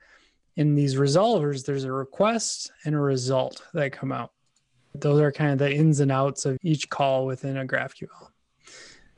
[0.56, 4.32] in these resolvers, there's a request and a result that come out.
[4.96, 8.30] Those are kind of the ins and outs of each call within a GraphQL.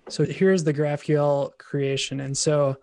[0.09, 2.19] So here's the GraphQL creation.
[2.19, 2.77] And so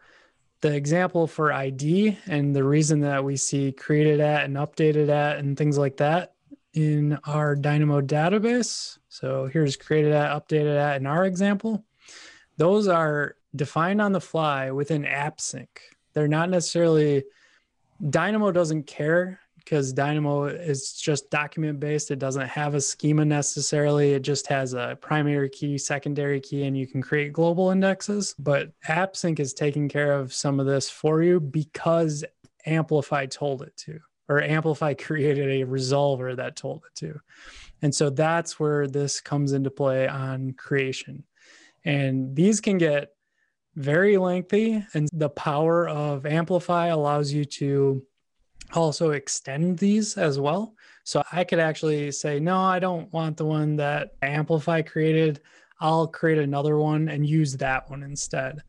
[0.60, 5.38] the example for ID and the reason that we see created at and updated at
[5.38, 6.34] and things like that
[6.74, 8.98] in our Dynamo database.
[9.08, 11.84] So here's created at, updated at in our example.
[12.56, 15.68] Those are defined on the fly within AppSync.
[16.14, 17.24] They're not necessarily,
[18.10, 22.10] Dynamo doesn't care because Dynamo is just document based.
[22.10, 24.12] It doesn't have a schema necessarily.
[24.12, 28.34] It just has a primary key, secondary key, and you can create global indexes.
[28.38, 32.24] But AppSync is taking care of some of this for you because
[32.66, 37.20] Amplify told it to or Amplify created a resolver that told it to.
[37.82, 41.24] And so that's where this comes into play on creation.
[41.84, 43.10] And these can get
[43.74, 48.04] very lengthy, and the power of Amplify allows you to
[48.74, 50.74] also extend these as well.
[51.04, 55.40] So I could actually say, no, I don't want the one that Amplify created.
[55.80, 58.62] I'll create another one and use that one instead.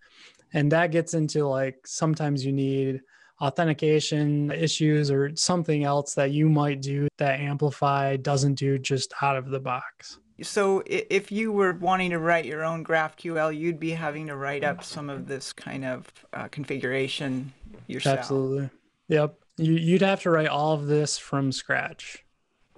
[0.53, 3.01] And that gets into like sometimes you need
[3.41, 9.35] authentication issues or something else that you might do that Amplify doesn't do just out
[9.35, 10.19] of the box.
[10.41, 14.63] So if you were wanting to write your own GraphQL, you'd be having to write
[14.63, 17.53] up some of this kind of uh, configuration
[17.87, 18.19] yourself.
[18.19, 18.69] Absolutely.
[19.09, 19.35] Yep.
[19.57, 22.25] You, you'd have to write all of this from scratch.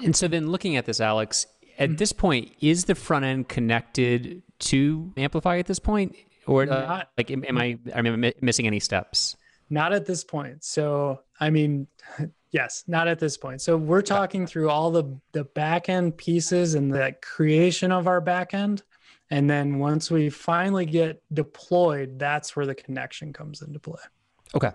[0.04, 1.48] And so then looking at this, Alex,
[1.78, 1.96] at mm-hmm.
[1.96, 6.16] this point, is the front end connected to Amplify at this point?
[6.48, 9.38] Or uh, not, like, am, am I, am I missing any steps?
[9.70, 10.64] Not at this point.
[10.64, 11.88] So, I mean,
[12.52, 13.62] yes, not at this point.
[13.62, 18.22] So we're talking through all the the back end pieces and the creation of our
[18.22, 18.84] back end.
[19.32, 24.02] And then once we finally get deployed, that's where the connection comes into play.
[24.54, 24.72] Okay.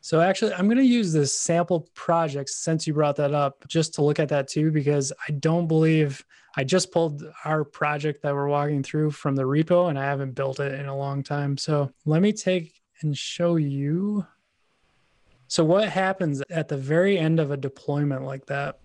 [0.00, 3.94] So actually, I'm going to use this sample project since you brought that up, just
[3.94, 6.24] to look at that too, because I don't believe
[6.56, 10.34] I just pulled our project that we're walking through from the repo, and I haven't
[10.34, 11.56] built it in a long time.
[11.56, 14.26] So let me take and show you.
[15.48, 18.80] So what happens at the very end of a deployment like that?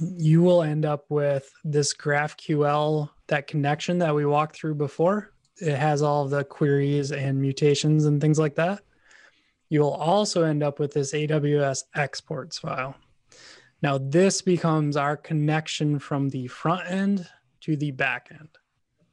[0.00, 5.32] You will end up with this GraphQL, that connection that we walked through before.
[5.60, 8.82] It has all of the queries and mutations and things like that
[9.68, 12.96] you will also end up with this AWS exports file.
[13.82, 17.28] Now, this becomes our connection from the front end
[17.62, 18.48] to the back end.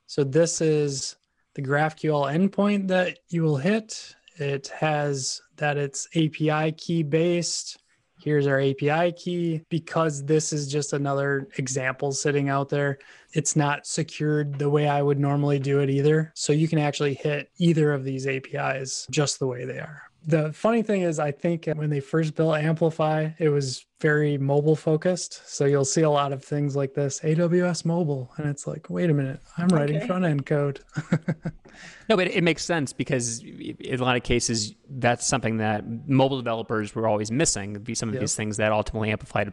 [0.06, 1.16] So, this is
[1.56, 4.16] the GraphQL endpoint that you will hit.
[4.38, 7.78] It has that it's API key based.
[8.20, 9.62] Here's our API key.
[9.70, 13.00] Because this is just another example sitting out there,
[13.34, 16.32] it's not secured the way I would normally do it either.
[16.36, 20.54] So you can actually hit either of these APIs just the way they are the
[20.54, 24.76] funny thing is, I think uh, when they first built Amplify, it was very mobile
[24.76, 25.42] focused.
[25.48, 28.32] So you'll see a lot of things like this AWS mobile.
[28.38, 29.76] And it's like, wait a minute, I'm okay.
[29.76, 30.82] writing front end code.
[32.10, 36.38] no, but it makes sense because in a lot of cases, that's something that mobile
[36.38, 37.74] developers were always missing.
[37.76, 38.22] Be some of yep.
[38.22, 39.46] these things that ultimately Amplify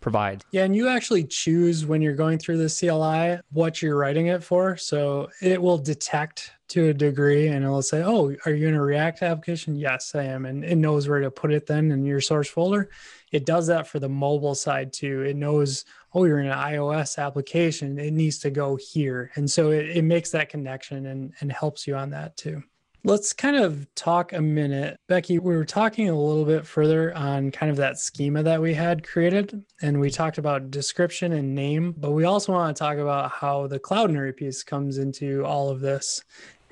[0.00, 0.44] provide.
[0.50, 4.42] Yeah, and you actually choose when you're going through the CLI what you're writing it
[4.42, 4.76] for.
[4.76, 8.82] So it will detect to a degree and it'll say, Oh, are you in a
[8.82, 9.76] React application?
[9.76, 10.46] Yes, I am.
[10.46, 12.90] And it knows where to put it then in your source folder.
[13.32, 15.22] It does that for the mobile side too.
[15.22, 15.84] It knows,
[16.14, 17.98] oh, you're in an iOS application.
[17.98, 19.30] It needs to go here.
[19.34, 22.62] And so it, it makes that connection and, and helps you on that too.
[23.02, 24.98] Let's kind of talk a minute.
[25.08, 28.74] Becky, we were talking a little bit further on kind of that schema that we
[28.74, 32.98] had created, and we talked about description and name, but we also want to talk
[32.98, 36.22] about how the Cloudinary piece comes into all of this.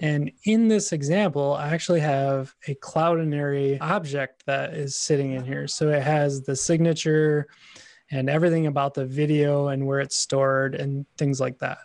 [0.01, 5.67] And in this example, I actually have a Cloudinary object that is sitting in here.
[5.67, 7.49] So it has the signature
[8.11, 11.79] and everything about the video and where it's stored and things like that.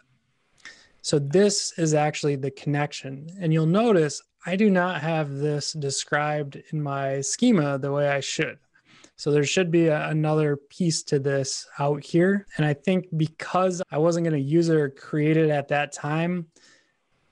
[1.01, 3.29] So this is actually the connection.
[3.39, 8.19] And you'll notice I do not have this described in my schema the way I
[8.19, 8.59] should.
[9.15, 12.45] So there should be a, another piece to this out here.
[12.57, 15.93] And I think because I wasn't going to use it or create it at that
[15.93, 16.47] time,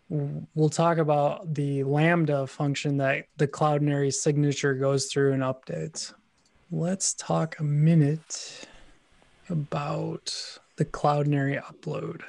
[0.09, 6.13] we'll talk about the Lambda function that the Cloudinary signature goes through and updates.
[6.69, 8.67] Let's talk a minute
[9.49, 12.21] about the Cloudinary upload.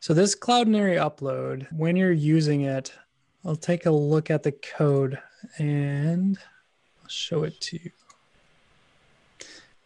[0.00, 2.92] So this Cloudinary upload, when you're using it,
[3.46, 5.20] I'll take a look at the code
[5.56, 6.36] and
[7.00, 7.92] I'll show it to you.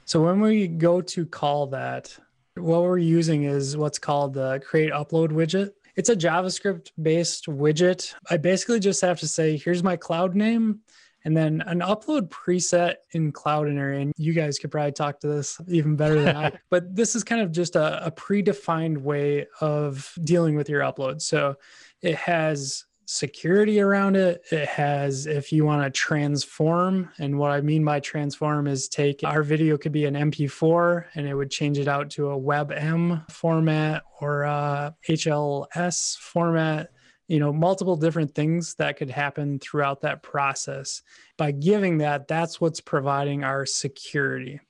[0.06, 2.16] So when we go to call that,
[2.56, 5.72] what we're using is what's called the create upload widget.
[5.94, 8.14] It's a JavaScript based widget.
[8.30, 10.80] I basically just have to say, here's my cloud name
[11.26, 14.00] and then an upload preset in Cloudinary.
[14.00, 16.58] And you guys could probably talk to this even better than I.
[16.70, 21.20] But this is kind of just a, a predefined way of dealing with your upload.
[21.20, 21.56] So
[22.00, 24.44] it has security around it.
[24.52, 29.24] It has, if you want to transform, and what I mean by transform is take
[29.24, 33.28] our video could be an MP4 and it would change it out to a WebM
[33.28, 36.90] format or a HLS format.
[37.26, 41.02] You know, multiple different things that could happen throughout that process.
[41.36, 44.60] By giving that, that's what's providing our security.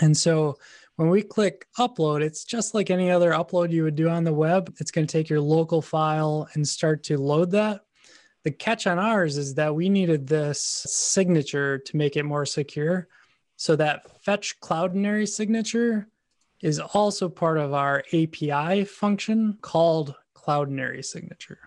[0.00, 0.56] And so
[0.96, 4.32] when we click upload, it's just like any other upload you would do on the
[4.32, 4.74] web.
[4.78, 7.82] It's going to take your local file and start to load that.
[8.44, 13.08] The catch on ours is that we needed this signature to make it more secure.
[13.56, 16.08] So that fetch cloudinary signature
[16.60, 21.58] is also part of our API function called cloudinary signature.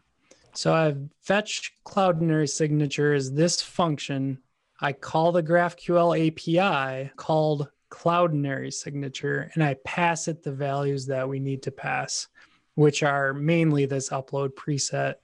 [0.54, 4.40] So I fetch cloudinary signature is this function.
[4.80, 11.28] I call the GraphQL API called Cloudinary signature and I pass it the values that
[11.28, 12.28] we need to pass,
[12.76, 15.16] which are mainly this upload preset.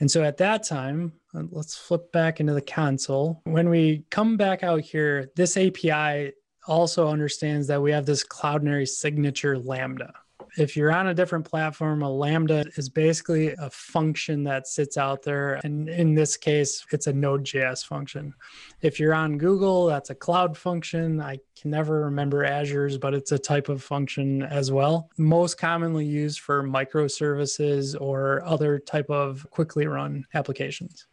[0.00, 3.40] And so at that time, uh, let's flip back into the console.
[3.44, 6.32] When we come back out here, this API
[6.66, 10.12] also understands that we have this Cloudinary signature Lambda.
[10.56, 15.22] If you're on a different platform, a Lambda is basically a function that sits out
[15.22, 15.60] there.
[15.64, 18.34] And in this case, it's a Node.js function.
[18.80, 21.20] If you're on Google, that's a cloud function.
[21.20, 25.10] I can never remember Azure's, but it's a type of function as well.
[25.18, 31.06] Most commonly used for microservices or other type of quickly run applications.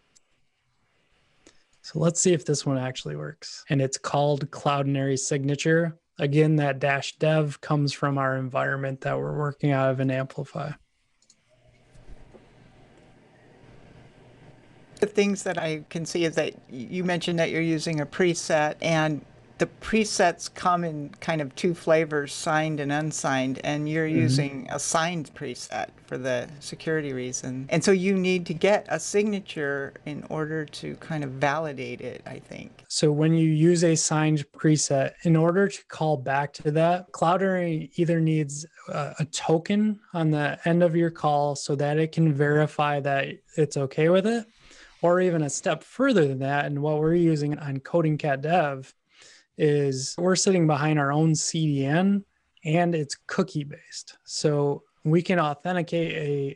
[1.82, 3.64] So let's see if this one actually works.
[3.70, 6.00] And it's called Cloudinary Signature.
[6.18, 10.72] Again, that dash dev comes from our environment that we're working out of in Amplify.
[15.02, 18.76] The things that I can see is that you mentioned that you're using a preset
[18.82, 19.26] and
[19.58, 24.18] the presets come in kind of two flavors, signed and unsigned, and you're mm-hmm.
[24.18, 27.66] using a signed preset for the security reason.
[27.70, 32.22] And so you need to get a signature in order to kind of validate it,
[32.26, 32.84] I think.
[32.90, 37.92] So when you use a signed preset, in order to call back to that, Cloudinary
[37.96, 42.34] either needs a, a token on the end of your call so that it can
[42.34, 44.46] verify that it's okay with it,
[45.02, 46.66] or even a step further than that.
[46.66, 48.94] And what we're using on Coding Cat Dev
[49.58, 52.24] is we're sitting behind our own CDN
[52.64, 54.18] and it's cookie based.
[54.24, 56.12] So we can authenticate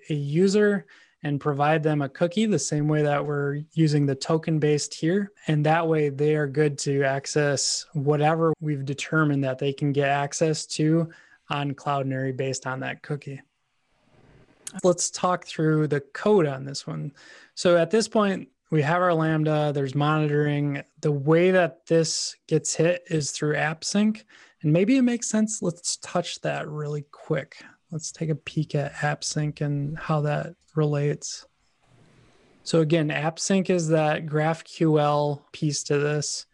[0.09, 0.85] a, a user
[1.23, 5.31] and provide them a cookie the same way that we're using the token based here.
[5.47, 10.09] And that way they are good to access whatever we've determined that they can get
[10.09, 11.09] access to
[11.49, 13.41] on Cloudinary based on that cookie.
[14.83, 17.11] Let's talk through the code on this one.
[17.55, 20.83] So at this point, we have our Lambda, there's monitoring.
[21.01, 24.23] The way that this gets hit is through AppSync.
[24.61, 25.61] And maybe it makes sense.
[25.61, 27.63] Let's touch that really quick.
[27.91, 31.47] Let's take a peek at AppSync and how that relates.
[32.63, 36.45] So again, AppSync is that GraphQL piece to this.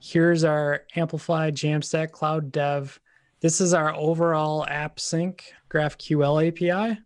[0.00, 2.98] Here's our Amplify Jamstack Cloud Dev.
[3.40, 6.98] This is our overall AppSync GraphQL API.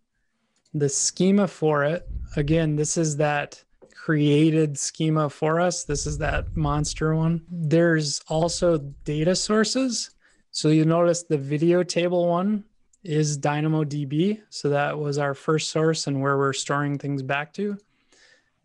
[0.73, 3.63] The schema for it, again, this is that
[4.05, 5.83] created schema for us.
[5.83, 7.41] This is that monster one.
[7.49, 10.11] There's also data sources.
[10.51, 12.65] So you notice the video table one
[13.03, 14.41] is DynamoDB.
[14.51, 17.79] So that was our first source and where we're storing things back to.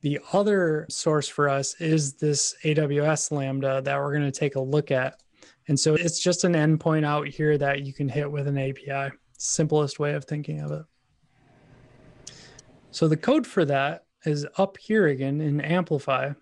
[0.03, 4.61] The other source for us is this AWS Lambda that we're going to take a
[4.61, 5.23] look at.
[5.69, 9.17] And so it's just an endpoint out here that you can hit with an API.
[9.39, 10.85] Simplest way of thinking of it.
[12.91, 16.33] So the code for that is up here again in Amplify,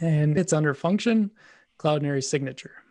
[0.00, 1.30] and it's under function,
[1.78, 2.82] Cloudinary signature.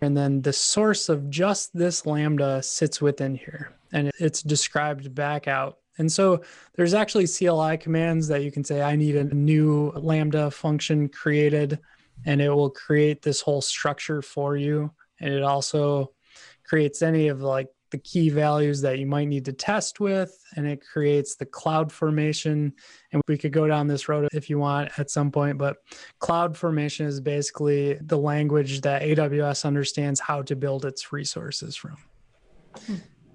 [0.00, 5.48] And then the source of just this Lambda sits within here, and it's described back
[5.48, 5.78] out.
[5.98, 6.42] And so
[6.74, 11.78] there's actually CLI commands that you can say, I need a new Lambda function created,
[12.26, 14.90] and it will create this whole structure for you.
[15.20, 16.12] And it also
[16.64, 20.66] creates any of like the key values that you might need to test with, and
[20.66, 22.72] it creates the cloud formation.
[23.12, 25.76] And we could go down this road if you want at some point, but
[26.18, 31.96] cloud formation is basically the language that AWS understands how to build its resources from.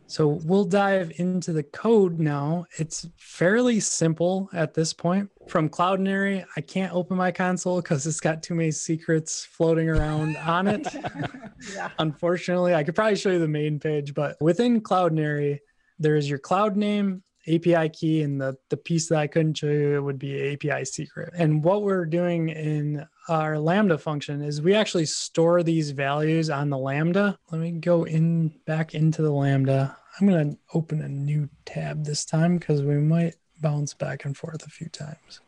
[0.08, 2.66] So we'll dive into the code now.
[2.78, 5.30] It's fairly simple at this point.
[5.50, 10.38] From Cloudinary, I can't open my console because it's got too many secrets floating around
[10.38, 10.88] on it.
[11.74, 11.90] yeah.
[11.98, 15.58] Unfortunately, I could probably show you the main page, but within Cloudinary,
[15.98, 20.04] there's your cloud name, API key, and the, the piece that I couldn't show you
[20.04, 21.34] would be API secret.
[21.36, 26.70] And what we're doing in our Lambda function is we actually store these values on
[26.70, 27.40] the Lambda.
[27.52, 29.98] Let me go in back into the Lambda.
[30.20, 34.36] I'm going to open a new tab this time because we might bounce back and
[34.36, 35.42] forth a few times.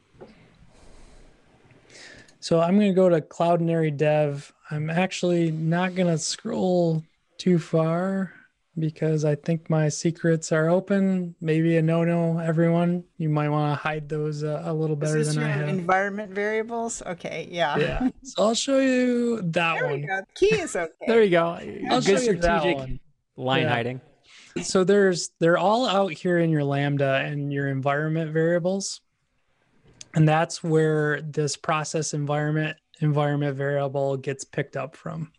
[2.39, 4.51] So I'm going to go to Cloudinary Dev.
[4.71, 7.03] I'm actually not going to scroll
[7.37, 8.33] too far
[8.79, 11.35] because I think my secrets are open.
[11.39, 13.03] Maybe a no-no, everyone.
[13.17, 15.69] You might want to hide those uh, a little better than I have.
[15.69, 17.03] Environment variables.
[17.03, 17.77] Okay, yeah.
[17.77, 18.09] Yeah.
[18.23, 20.07] So I'll show you that there one.
[20.33, 20.91] Key is okay.
[21.05, 21.59] there you go.
[21.91, 22.99] I'll Good show you that one.
[23.37, 23.69] line yeah.
[23.69, 24.01] hiding
[24.61, 29.01] so there's they're all out here in your lambda and your environment variables.
[30.13, 35.31] And that's where this process environment environment variable gets picked up from.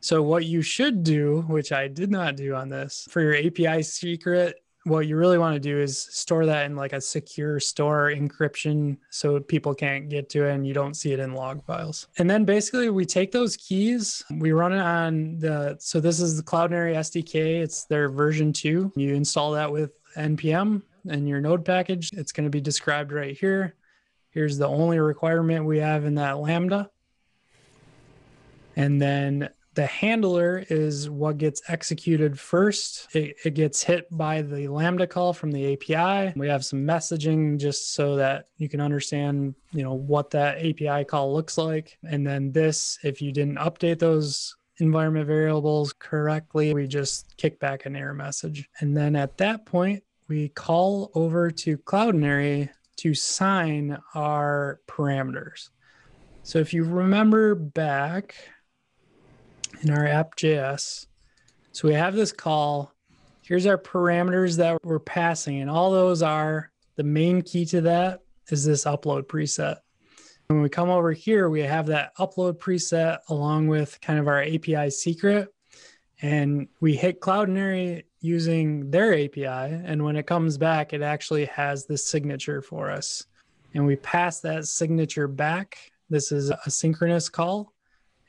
[0.00, 3.82] So what you should do which i did not do on this for your api
[3.82, 8.12] secret what you really want to do is store that in like a secure store
[8.14, 12.06] encryption so people can't get to it and you don't see it in log files.
[12.18, 16.36] And then basically we take those keys, we run it on the so this is
[16.36, 18.92] the Cloudinary SDK, it's their version 2.
[18.94, 22.12] You install that with npm and your node package.
[22.12, 23.74] It's going to be described right here.
[24.30, 26.90] Here's the only requirement we have in that lambda.
[28.76, 33.14] And then the handler is what gets executed first.
[33.14, 36.32] It, it, gets hit by the Lambda call from the API.
[36.34, 41.04] We have some messaging just so that you can understand, you know, what that API
[41.04, 41.98] call looks like.
[42.08, 47.84] And then this, if you didn't update those environment variables correctly, we just kick back
[47.84, 48.68] an error message.
[48.80, 55.68] And then at that point, we call over to Cloudinary to sign our parameters.
[56.44, 58.36] So if you remember back,
[59.82, 61.06] in our app.js.
[61.72, 62.92] So we have this call.
[63.42, 68.20] Here's our parameters that we're passing, and all those are the main key to that
[68.48, 69.76] is this upload preset.
[70.48, 74.42] When we come over here, we have that upload preset along with kind of our
[74.42, 75.52] API secret.
[76.22, 79.44] And we hit Cloudinary using their API.
[79.44, 83.26] And when it comes back, it actually has the signature for us.
[83.74, 85.76] And we pass that signature back.
[86.08, 87.72] This is a synchronous call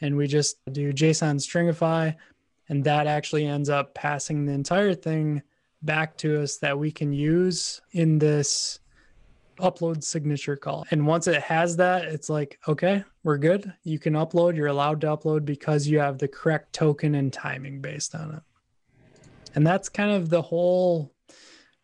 [0.01, 2.15] and we just do JSON stringify,
[2.69, 5.41] and that actually ends up passing the entire thing
[5.81, 8.79] back to us that we can use in this
[9.59, 10.85] upload signature call.
[10.91, 13.73] And once it has that, it's like, okay, we're good.
[13.83, 17.81] You can upload, you're allowed to upload because you have the correct token and timing
[17.81, 18.41] based on it.
[19.55, 21.11] And that's kind of the whole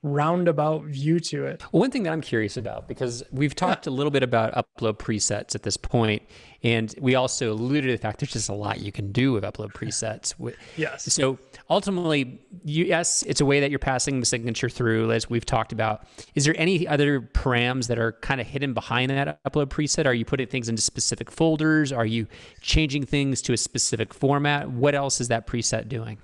[0.03, 1.61] roundabout view to it.
[1.71, 5.55] One thing that I'm curious about, because we've talked a little bit about upload presets
[5.55, 6.21] at this point,
[6.61, 9.43] and we also alluded to the fact there's just a lot you can do with
[9.43, 10.33] upload presets.
[10.77, 11.11] yes.
[11.13, 11.39] So
[11.69, 15.71] ultimately, you, yes, it's a way that you're passing the signature through, as we've talked
[15.71, 16.05] about.
[16.35, 20.05] Is there any other params that are kind of hidden behind that upload preset?
[20.05, 21.91] Are you putting things into specific folders?
[21.91, 22.27] Are you
[22.61, 24.69] changing things to a specific format?
[24.69, 26.17] What else is that preset doing?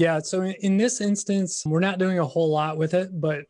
[0.00, 0.18] Yeah.
[0.20, 3.44] So in this instance, we're not doing a whole lot with it, but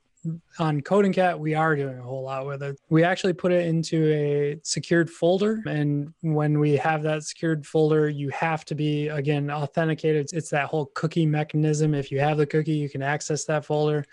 [0.59, 2.77] on Coding Cat, we are doing a whole lot with it.
[2.89, 5.63] We actually put it into a secured folder.
[5.69, 10.31] And when we have that secured folder, you have to be, again, authenticated.
[10.33, 11.95] It's that whole cookie mechanism.
[11.95, 14.05] If you have the cookie, you can access that folder.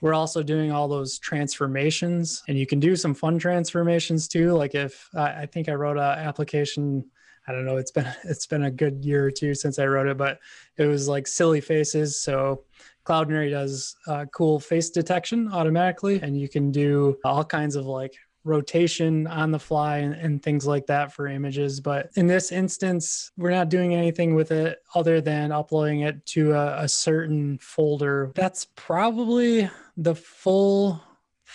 [0.00, 4.54] We're also doing all those transformations, and you can do some fun transformations too.
[4.54, 7.04] Like if I think I wrote an application
[7.46, 7.76] I don't know.
[7.76, 10.38] It's been it's been a good year or two since I wrote it, but
[10.76, 12.20] it was like silly faces.
[12.20, 12.64] So
[13.04, 18.14] Cloudinary does uh, cool face detection automatically, and you can do all kinds of like
[18.44, 21.80] rotation on the fly and, and, things like that for images.
[21.80, 26.52] But in this instance, we're not doing anything with it other than uploading it to
[26.52, 28.32] a, a certain folder.
[28.34, 31.02] That's probably the full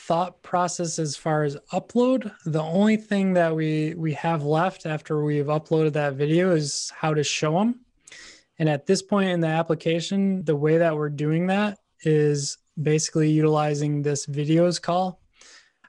[0.10, 2.34] thought process as far as upload.
[2.44, 7.14] The only thing that we we have left after we've uploaded that video is how
[7.14, 7.82] to show them.
[8.58, 13.30] And at this point in the application, the way that we're doing that is basically
[13.30, 15.22] utilizing this videos call.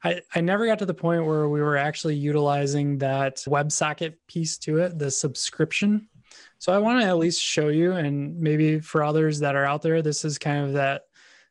[0.05, 4.59] I, I never got to the point where we were actually utilizing that WebSocket piece
[4.59, 6.11] to it, the subscription.
[6.59, 9.81] So I want to at least show you, and maybe for others that are out
[9.81, 11.05] there, this is kind of that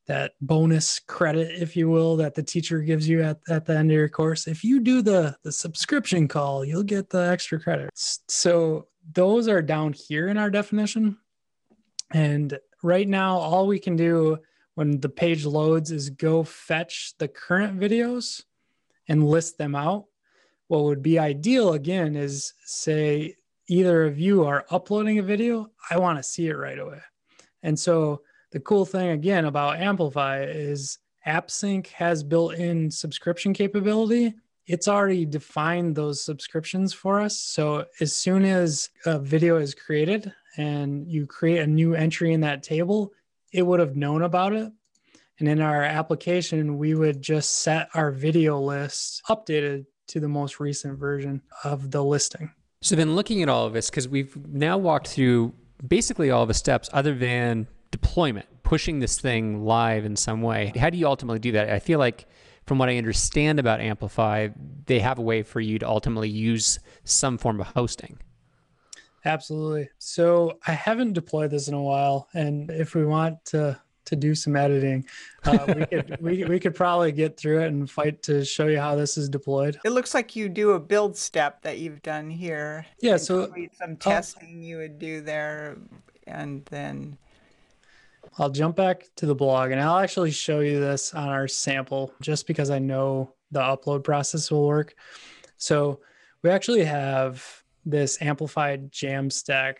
[0.09, 3.91] that bonus credit, if you will, that the teacher gives you at, at the end
[3.91, 4.47] of your course.
[4.47, 7.91] If you do the, the subscription call, you'll get the extra credit.
[7.93, 11.17] So those are down here in our definition.
[12.11, 14.39] And right now, all we can do
[14.73, 18.43] when the page loads is go fetch the current videos
[19.07, 20.05] and list them out.
[20.69, 23.35] What would be ideal again is say
[23.67, 27.01] either of you are uploading a video, I want to see it right away.
[27.61, 34.33] And so the cool thing again about Amplify is AppSync has built in subscription capability.
[34.65, 37.39] It's already defined those subscriptions for us.
[37.39, 42.41] So as soon as a video is created and you create a new entry in
[42.41, 43.13] that table,
[43.51, 44.71] it would have known about it.
[45.39, 50.59] And in our application, we would just set our video list updated to the most
[50.59, 52.51] recent version of the listing.
[52.81, 55.53] So then looking at all of this, because we've now walked through
[55.87, 60.71] basically all the steps other than deployment, pushing this thing live in some way.
[60.77, 61.69] How do you ultimately do that?
[61.69, 62.27] I feel like,
[62.65, 64.49] from what I understand about Amplify,
[64.85, 68.19] they have a way for you to ultimately use some form of hosting.
[69.25, 69.89] Absolutely.
[69.97, 74.33] So I haven't deployed this in a while, and if we want to to do
[74.33, 75.05] some editing,
[75.45, 78.79] uh, we could we, we could probably get through it and fight to show you
[78.79, 79.79] how this is deployed.
[79.85, 82.85] It looks like you do a build step that you've done here.
[83.01, 83.17] Yeah.
[83.17, 85.77] So some testing you would do there,
[86.25, 87.17] and then
[88.39, 92.13] I'll jump back to the blog and I'll actually show you this on our sample
[92.21, 94.95] just because I know the upload process will work.
[95.57, 95.99] So
[96.41, 97.45] we actually have
[97.85, 99.75] this amplified Jamstack,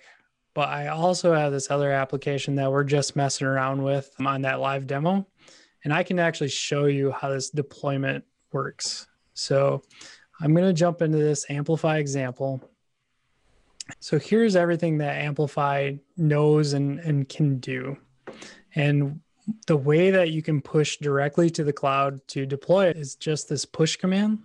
[0.54, 4.60] but I also have this other application that we're just messing around with on that
[4.60, 5.26] live demo.
[5.86, 9.08] And I can actually show you how this deployment works.
[9.36, 9.84] So
[10.42, 12.62] I'm going to jump into this amplify example.
[14.02, 17.98] So here's everything that Amplify knows and, and can do.
[18.76, 19.22] And
[19.68, 23.50] the way that you can push directly to the cloud to deploy it is just
[23.50, 24.40] this push command.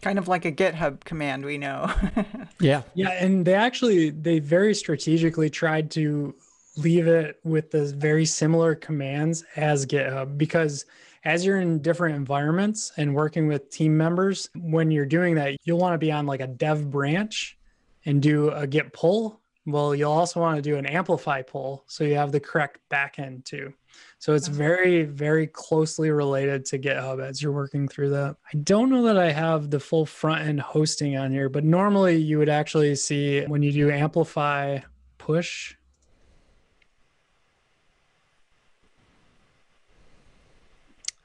[0.00, 1.92] Kind of like a GitHub command, we know.
[2.60, 2.82] yeah.
[2.94, 3.10] Yeah.
[3.10, 6.34] And they actually, they very strategically tried to
[6.76, 10.84] leave it with the very similar commands as GitHub because
[11.24, 15.78] as you're in different environments and working with team members, when you're doing that, you'll
[15.78, 17.58] want to be on like a dev branch
[18.06, 19.40] and do a git pull.
[19.68, 23.44] Well, you'll also want to do an amplify pull so you have the correct backend
[23.44, 23.74] too.
[24.18, 28.36] So it's very, very closely related to GitHub as you're working through that.
[28.50, 32.16] I don't know that I have the full front end hosting on here, but normally
[32.16, 34.78] you would actually see when you do amplify
[35.18, 35.74] push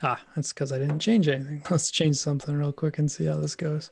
[0.05, 1.63] Ah, that's because I didn't change anything.
[1.71, 3.89] Let's change something real quick and see how this goes.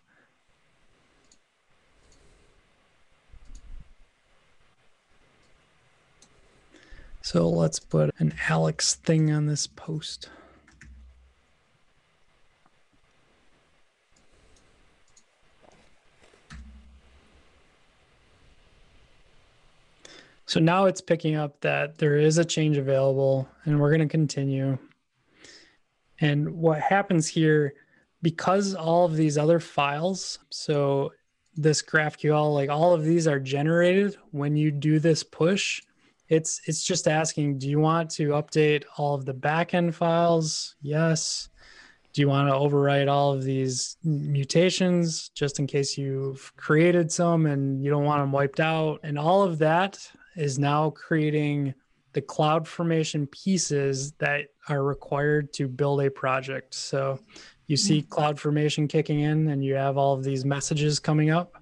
[7.21, 10.29] So let's put an Alex thing on this post.
[20.51, 24.11] So now it's picking up that there is a change available and we're going to
[24.11, 24.77] continue.
[26.19, 27.73] And what happens here,
[28.21, 31.13] because all of these other files, so
[31.55, 35.81] this GraphQL, like all of these are generated when you do this push.
[36.31, 40.75] It's it's just asking, do you want to update all of the backend files?
[40.81, 41.49] Yes.
[42.13, 47.47] Do you want to overwrite all of these mutations just in case you've created some
[47.47, 49.01] and you don't want them wiped out?
[49.03, 51.73] And all of that is now creating
[52.13, 56.73] the cloud formation pieces that are required to build a project.
[56.73, 57.19] So
[57.67, 58.09] you see mm-hmm.
[58.09, 61.60] cloud formation kicking in and you have all of these messages coming up.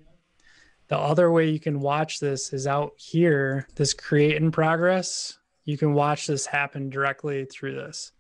[0.90, 5.38] The other way you can watch this is out here, this create in progress.
[5.66, 8.12] You can watch this happen directly through this.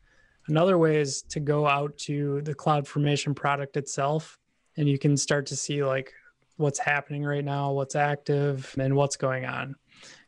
[0.47, 4.39] Another way is to go out to the cloud formation product itself
[4.78, 6.13] and you can start to see like
[6.57, 9.76] what's happening right now, what's active, and what's going on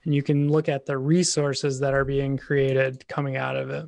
[0.03, 3.85] and you can look at the resources that are being created coming out of it.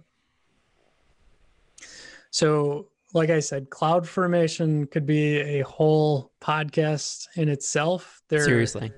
[2.30, 8.22] So, like I said, cloud formation could be a whole podcast in itself.
[8.30, 8.92] There, Seriously.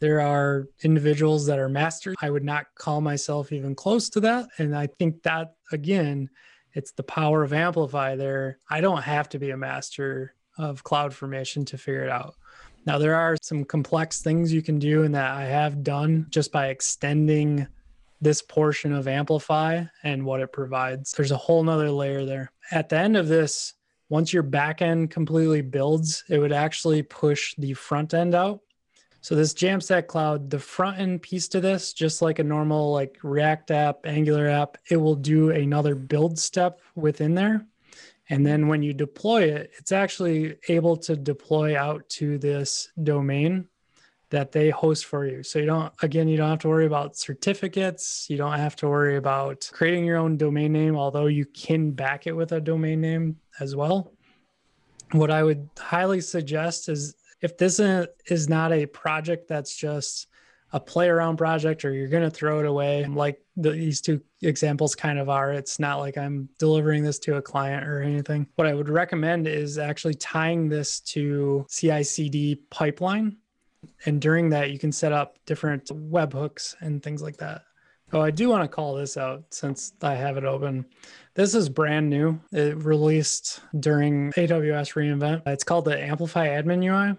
[0.00, 2.16] There are individuals that are masters.
[2.20, 4.48] I would not call myself even close to that.
[4.58, 6.28] And I think that, again,
[6.72, 8.58] it's the power of Amplify there.
[8.68, 12.34] I don't have to be a master of cloud formation to figure it out.
[12.84, 16.50] Now, there are some complex things you can do, and that I have done just
[16.50, 17.68] by extending
[18.22, 21.12] this portion of Amplify and what it provides.
[21.12, 22.52] There's a whole nother layer there.
[22.70, 23.74] At the end of this,
[24.08, 28.60] once your backend completely builds, it would actually push the front end out.
[29.22, 33.18] So this Jamstack Cloud, the front end piece to this, just like a normal like
[33.22, 37.66] React app, Angular app, it will do another build step within there.
[38.28, 43.68] And then when you deploy it, it's actually able to deploy out to this domain
[44.32, 45.42] that they host for you.
[45.42, 48.26] So you don't, again, you don't have to worry about certificates.
[48.30, 52.26] You don't have to worry about creating your own domain name, although you can back
[52.26, 54.10] it with a domain name as well.
[55.12, 60.28] What I would highly suggest is if this is not a project that's just
[60.72, 64.22] a play around project or you're going to throw it away like the, these two
[64.40, 68.46] examples kind of are it's not like i'm delivering this to a client or anything
[68.54, 73.36] what i would recommend is actually tying this to ci-cd pipeline
[74.06, 77.62] and during that you can set up different webhooks and things like that
[78.12, 80.84] oh i do want to call this out since i have it open
[81.34, 87.16] this is brand new it released during aws reinvent it's called the amplify admin ui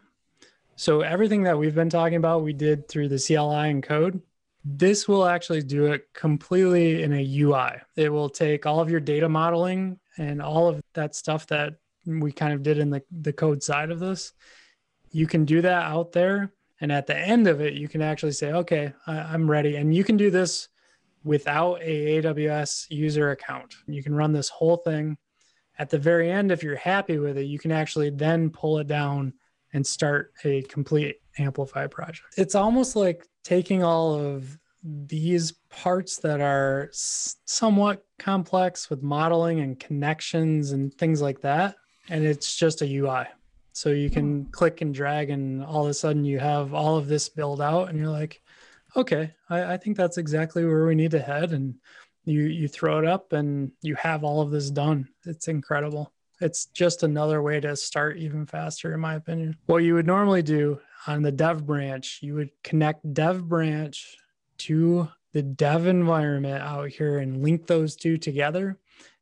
[0.76, 4.22] so everything that we've been talking about, we did through the CLI and code.
[4.66, 7.82] This will actually do it completely in a UI.
[7.96, 12.32] It will take all of your data modeling and all of that stuff that we
[12.32, 14.34] kind of did in the, the code side of this.
[15.14, 16.52] You can do that out there.
[16.82, 19.78] And at the end of it, you can actually say, okay, I, am ready.
[19.78, 20.68] And you can do this
[21.24, 23.76] without a AWS user account.
[23.88, 25.18] You can run this whole thing.
[25.80, 28.88] At the very end, if you're happy with it, you can actually then pull it
[28.88, 29.34] down
[29.72, 32.36] and start a complete amplify project.
[32.38, 39.80] It's almost like taking all of these parts that are somewhat complex with modeling and
[39.80, 41.76] connections and things like that,
[42.10, 43.26] and it's just a UI.
[43.74, 44.52] So you can hmm.
[44.52, 47.90] click and drag, and all of a sudden you have all of this build out,
[47.90, 48.42] and you're like,
[48.96, 51.52] okay, I, I think that's exactly where we need to head.
[51.52, 51.76] And
[52.26, 55.10] you you throw it up, and you have all of this done.
[55.26, 59.58] It's incredible It's just another way to start even faster, in my opinion.
[59.66, 64.18] What you would normally do on the dev branch, you would connect dev branch
[64.60, 68.78] to the dev environment out here and link those two together.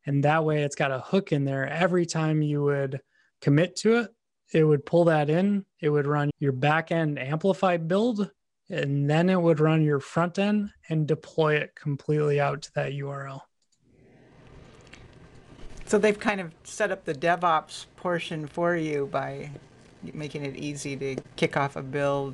[0.06, 1.68] And that way it's got a hook in there.
[1.68, 3.02] Every time you would
[3.40, 4.14] commit to it,
[4.54, 5.66] it would pull that in.
[5.80, 8.30] It would run your backend amplify build,
[8.70, 12.92] and then it would run your front end and deploy it completely out to that
[12.94, 13.42] URL.
[15.86, 19.52] So they've kind of set up the DevOps portion for you by
[20.14, 22.34] making it easy to kick off a build.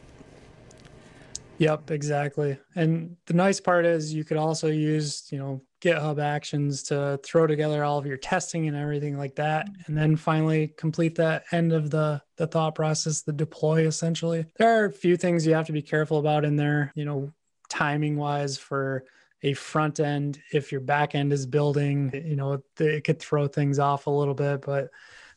[1.60, 2.60] Yep, exactly.
[2.76, 7.48] And the nice part is you could also use, you know, GitHub Actions to throw
[7.48, 11.72] together all of your testing and everything like that, and then finally complete that end
[11.72, 13.86] of the the thought process, the deploy.
[13.86, 16.92] Essentially, there are a few things you have to be careful about in there.
[16.96, 17.34] You know,
[17.70, 19.06] timing wise for
[19.44, 23.78] a front end if your back end is building you know it could throw things
[23.78, 24.90] off a little bit but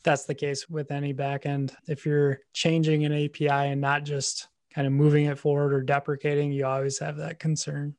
[0.02, 4.48] that's the case with any back end if you're changing an api and not just
[4.74, 7.94] kind of moving it forward or deprecating you always have that concern.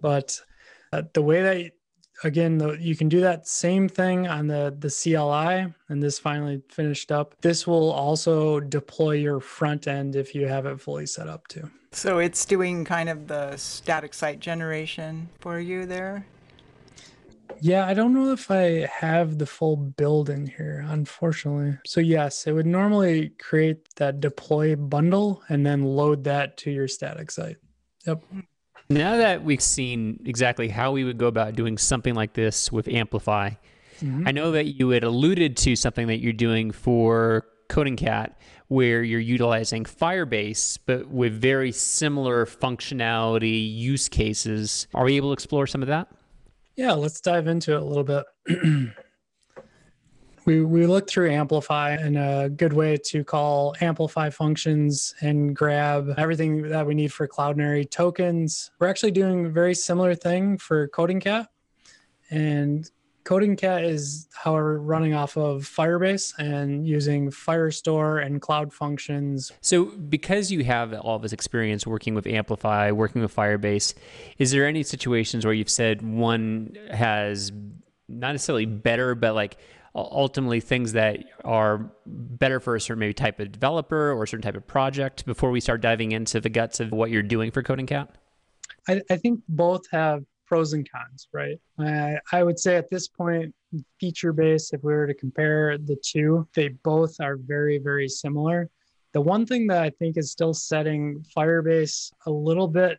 [0.00, 0.40] But
[0.92, 1.72] uh, the way that
[2.24, 6.60] again the, you can do that same thing on the the cli and this finally
[6.68, 11.28] finished up this will also deploy your front end if you have it fully set
[11.28, 11.70] up too.
[11.92, 16.26] So it's doing kind of the static site generation for you there
[17.60, 22.46] yeah i don't know if i have the full build in here unfortunately so yes
[22.46, 27.56] it would normally create that deploy bundle and then load that to your static site
[28.06, 28.22] yep
[28.90, 32.88] now that we've seen exactly how we would go about doing something like this with
[32.88, 33.50] Amplify,
[34.00, 34.26] mm-hmm.
[34.26, 39.02] I know that you had alluded to something that you're doing for Coding Cat where
[39.02, 44.86] you're utilizing Firebase, but with very similar functionality use cases.
[44.94, 46.08] Are we able to explore some of that?
[46.78, 48.24] Yeah, let's dive into it a little bit.
[50.44, 56.14] we, we looked through Amplify and a good way to call Amplify functions and grab
[56.16, 58.70] everything that we need for Cloudinary tokens.
[58.78, 61.48] We're actually doing a very similar thing for CodingCat.
[62.30, 62.88] And
[63.28, 69.52] CodingCat is, however, running off of Firebase and using Firestore and Cloud Functions.
[69.60, 73.92] So, because you have all this experience working with Amplify, working with Firebase,
[74.38, 77.52] is there any situations where you've said one has
[78.08, 79.58] not necessarily better, but like
[79.94, 84.40] ultimately things that are better for a certain maybe type of developer or a certain
[84.40, 87.62] type of project before we start diving into the guts of what you're doing for
[87.62, 88.08] CodingCat?
[88.88, 91.60] I, I think both have pros and cons, right?
[91.78, 93.54] I, I would say at this point,
[94.00, 98.70] feature based, if we were to compare the two, they both are very, very similar.
[99.12, 102.98] The one thing that I think is still setting Firebase a little bit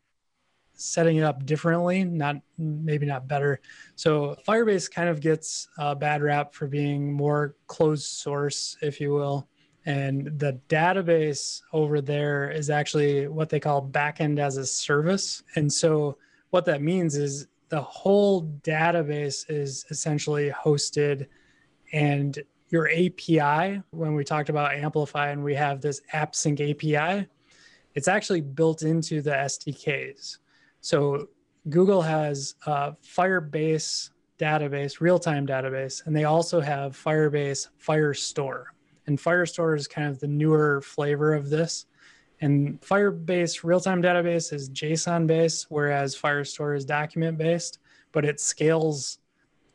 [0.80, 3.60] setting it up differently, not maybe not better.
[3.96, 9.12] So Firebase kind of gets a bad rap for being more closed source, if you
[9.14, 9.48] will.
[9.86, 15.44] And the database over there is actually what they call backend as a service.
[15.56, 16.18] And so
[16.50, 21.28] what that means is the whole database is essentially hosted
[21.92, 22.40] and
[22.70, 27.28] your API, when we talked about Amplify and we have this AppSync API,
[27.96, 30.38] it's actually built into the SDKs.
[30.82, 31.30] So
[31.70, 38.66] Google has a Firebase database, real-time database, and they also have Firebase Firestore.
[39.08, 41.88] And Firestore is kind of the newer flavor of this.
[42.42, 47.80] And Firebase real-time database is JSON based, whereas Firestore is document based,
[48.12, 49.20] but it scales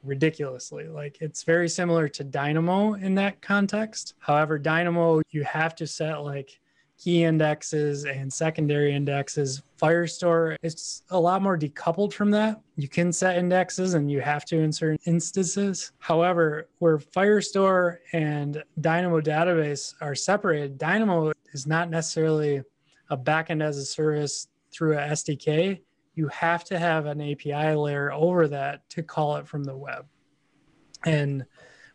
[0.02, 0.88] ridiculously.
[0.88, 4.14] Like it's very similar to Dynamo in that context.
[4.18, 6.58] However, Dynamo, you have to set like
[6.96, 9.62] key indexes and secondary indexes.
[9.80, 12.60] Firestore it's a lot more decoupled from that.
[12.76, 15.92] You can set indexes and you have to insert instances.
[15.98, 22.62] However, where Firestore and Dynamo database are separated, Dynamo is not necessarily
[23.10, 25.80] a backend as a service through a SDK.
[26.14, 30.06] You have to have an API layer over that to call it from the web.
[31.04, 31.44] And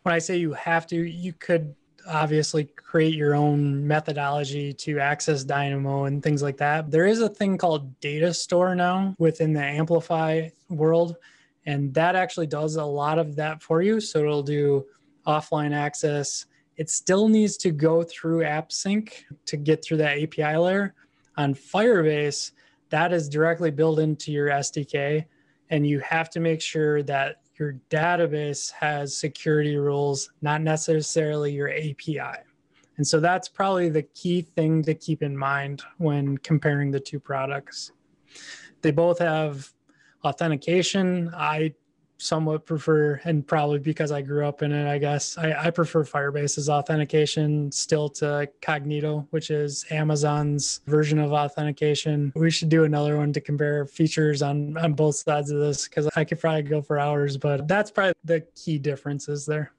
[0.04, 1.76] when I say you have to, you could
[2.08, 6.90] obviously create your own methodology to access Dynamo and things like that.
[6.90, 11.18] There is a thing called data store now within the Amplify world,
[11.66, 14.00] and that actually does a lot of that for you.
[14.00, 14.86] So it'll do
[15.28, 16.46] offline access.
[16.80, 19.12] It still needs to go through AppSync
[19.48, 20.94] to get through that API layer.
[21.36, 22.54] On Firebase,
[22.90, 25.26] that is directly built into your SDK,
[25.72, 31.70] and you have to make sure that your database has security rules, not necessarily your
[31.70, 32.40] API.
[32.96, 37.20] And so that's probably the key thing to keep in mind when comparing the two
[37.20, 37.92] products.
[38.82, 39.70] They both have
[40.24, 41.30] authentication.
[41.36, 41.74] I
[42.20, 46.04] somewhat prefer, and probably because I grew up in it, I guess I, I prefer
[46.04, 52.32] Firebase's authentication still to Cognito, which is Amazon's version of authentication.
[52.36, 56.08] We should do another one to compare features on on both sides of this because
[56.16, 59.72] I could probably go for hours, but that's probably the key differences there.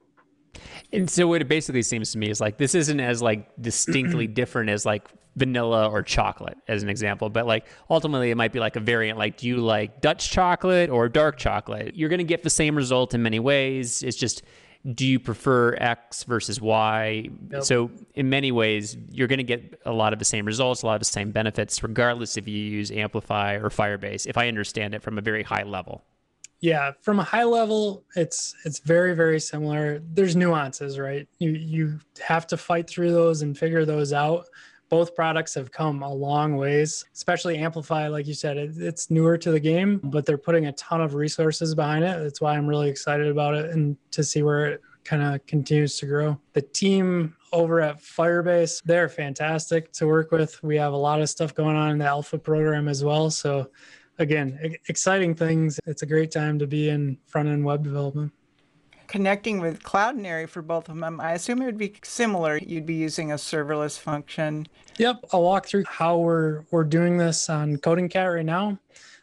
[0.93, 4.27] And so what it basically seems to me is like this isn't as like distinctly
[4.41, 8.59] different as like vanilla or chocolate as an example, but like ultimately it might be
[8.59, 11.95] like a variant like do you like Dutch chocolate or dark chocolate?
[11.95, 14.03] You're going to get the same result in many ways.
[14.03, 14.43] It's just
[14.95, 17.29] do you prefer X versus Y?
[17.51, 17.63] Yep.
[17.63, 20.87] So in many ways you're going to get a lot of the same results, a
[20.87, 24.95] lot of the same benefits regardless if you use Amplify or Firebase if I understand
[24.95, 26.03] it from a very high level
[26.61, 30.01] yeah from a high level it's it's very very similar.
[30.13, 31.27] There's nuances right?
[31.39, 34.45] You you have to fight through those and figure those out.
[34.89, 39.37] Both products have come a long ways especially amplify like you said it, it's newer
[39.37, 42.21] to the game but they're putting a ton of resources behind it.
[42.21, 45.97] That's why i'm really excited about it and to see where it kind of continues
[45.97, 46.39] to grow.
[46.53, 50.61] The team over at firebase they're fantastic to work with.
[50.61, 53.69] We have a lot of stuff going on in the alpha program as well so
[54.21, 55.79] again, exciting things.
[55.85, 58.31] It's a great time to be in front end web development.
[59.07, 62.57] Connecting with Cloudinary for both of them, I assume it would be similar.
[62.57, 64.67] You'd be using a serverless function.
[64.97, 68.79] Yep, I'll walk through how we're we're doing this on CodingCat right now.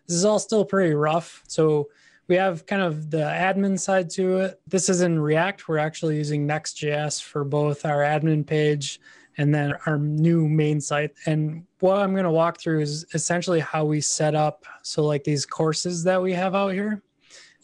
[0.06, 1.88] This is all still pretty rough, so
[2.26, 4.60] we have kind of the admin side to it.
[4.66, 5.68] This is in React.
[5.68, 9.00] We're actually using Next.js for both our admin page
[9.38, 11.12] and then our new main site.
[11.26, 14.64] And what I'm going to walk through is essentially how we set up.
[14.82, 17.02] So, like these courses that we have out here,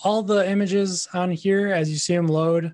[0.04, 2.72] all the images on here, as you see them load,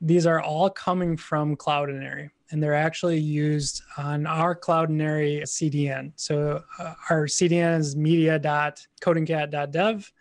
[0.00, 6.12] these are all coming from Cloudinary and they're actually used on our Cloudinary CDN.
[6.16, 10.12] So, uh, our CDN is media.codingcat.dev.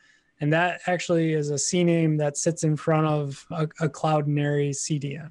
[0.42, 5.30] And that actually is a CNAME that sits in front of a, a Cloudinary CDN.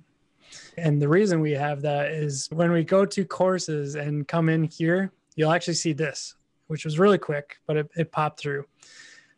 [0.77, 4.65] And the reason we have that is when we go to courses and come in
[4.65, 6.35] here, you'll actually see this,
[6.67, 8.65] which was really quick, but it, it popped through.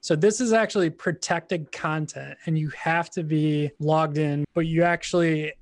[0.01, 4.83] So this is actually protected content and you have to be logged in, but you
[4.83, 5.55] actually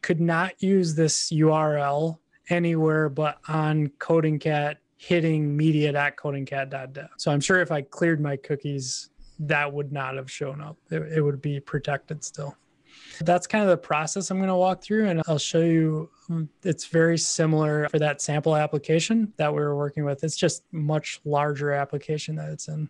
[0.00, 2.18] could not use this URL
[2.48, 7.08] anywhere but on CodingCat hitting media.codingcat.dev.
[7.16, 10.76] So I'm sure if I cleared my cookies, that would not have shown up.
[10.90, 12.56] It, it would be protected still.
[13.20, 16.10] That's kind of the process I'm going to walk through, and I'll show you.
[16.28, 20.24] Um, it's very similar for that sample application that we were working with.
[20.24, 22.88] It's just much larger application that it's in.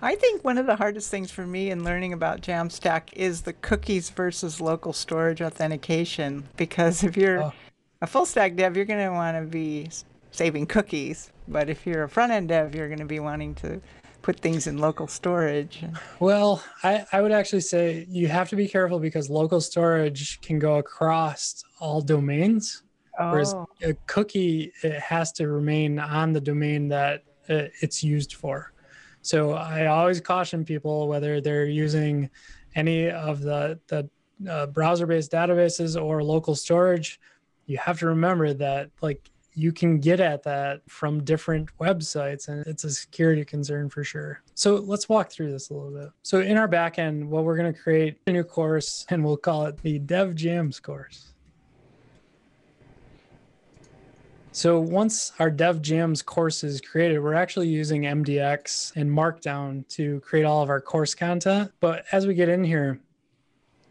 [0.00, 3.52] I think one of the hardest things for me in learning about Jamstack is the
[3.52, 6.48] cookies versus local storage authentication.
[6.56, 7.52] Because if you're oh.
[8.00, 9.88] a full stack dev, you're going to want to be
[10.30, 11.30] saving cookies.
[11.48, 13.80] But if you're a front end dev, you're going to be wanting to
[14.22, 15.84] put things in local storage?
[16.20, 20.58] Well, I, I would actually say you have to be careful because local storage can
[20.58, 22.82] go across all domains.
[23.18, 23.32] Oh.
[23.32, 28.72] Whereas a cookie, it has to remain on the domain that uh, it's used for.
[29.20, 32.30] So I always caution people whether they're using
[32.74, 34.08] any of the, the
[34.48, 37.20] uh, browser-based databases or local storage,
[37.66, 42.66] you have to remember that like you can get at that from different websites and
[42.66, 44.42] it's a security concern for sure.
[44.54, 46.10] So let's walk through this a little bit.
[46.22, 49.66] So in our backend, what we're going to create a new course and we'll call
[49.66, 51.32] it the Dev Jams course.
[54.54, 60.20] So once our Dev Jams course is created, we're actually using MDX and Markdown to
[60.20, 61.72] create all of our course content.
[61.80, 63.00] But as we get in here,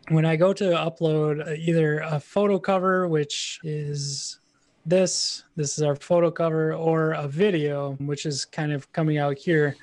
[0.10, 4.41] when I go to upload either a photo cover, which is
[4.86, 9.38] this, this is our photo cover, or a video, which is kind of coming out
[9.38, 9.76] here.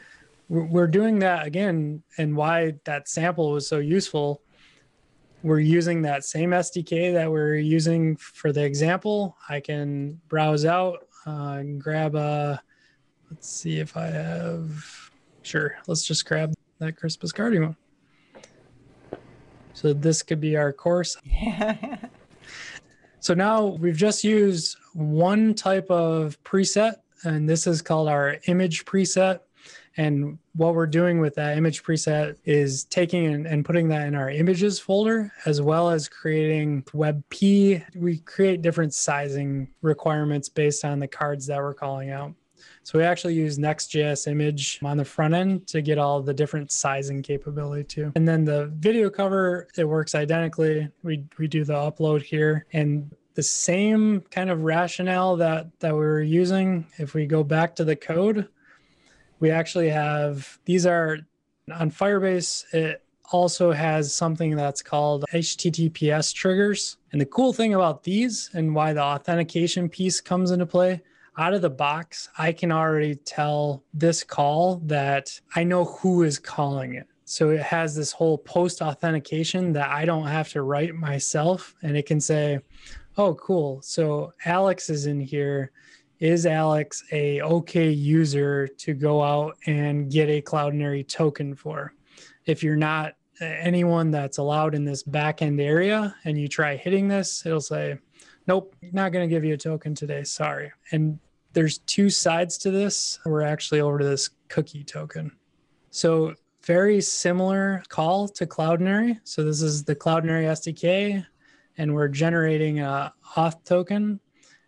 [0.49, 4.42] We're doing that again, and why that sample was so useful.
[5.42, 9.36] We're using that same SDK that we're using for the example.
[9.49, 12.61] I can browse out, uh, grab a,
[13.30, 15.11] let's see if I have,
[15.42, 17.76] sure, let's just grab that Chris Biscardi one.
[19.74, 21.16] So this could be our course.
[23.21, 28.85] So now we've just used one type of preset, and this is called our image
[28.85, 29.41] preset.
[29.97, 34.31] And what we're doing with that image preset is taking and, putting that in our
[34.31, 37.85] images folder, as well as creating WebP.
[37.97, 42.35] We create different sizing requirements based on the cards that we're calling out.
[42.89, 46.72] So we actually use Next.js image on the front end to get all the different
[46.72, 48.12] sizing capability too.
[48.14, 50.89] And then the video cover, it works identically.
[51.03, 56.01] We, we do the upload here and the same kind of rationale that, that we
[56.01, 56.86] were using.
[56.97, 58.49] If we go back to the code,
[59.39, 61.18] we actually have, these are
[61.70, 66.97] on Firebase, it also has something that's called HTTPS triggers.
[67.12, 71.03] And the cool thing about these and why the authentication piece comes into play
[71.39, 76.39] out of the box, I can already tell this call that I know who is
[76.39, 77.07] calling it.
[77.24, 81.74] So it has this whole post authentication that I don't have to write myself.
[81.82, 82.59] And it can say,
[83.16, 83.80] oh, cool.
[83.82, 85.70] So Alex is in here.
[86.18, 91.95] Is Alex a okay user to go out and get a Cloudinary token for?
[92.47, 97.07] If you're not uh, anyone that's allowed in this backend area and you try hitting
[97.07, 97.99] this, it'll say,
[98.49, 100.24] nope, not going to give you a token today.
[100.24, 100.72] Sorry.
[100.91, 101.20] And
[101.53, 103.18] there's two sides to this.
[103.24, 105.32] We're actually over to this cookie token.
[105.90, 106.34] So
[106.64, 109.18] very similar call to Cloudinary.
[109.24, 111.24] So this is the Cloudinary SDK,
[111.78, 114.20] and we're generating a auth token.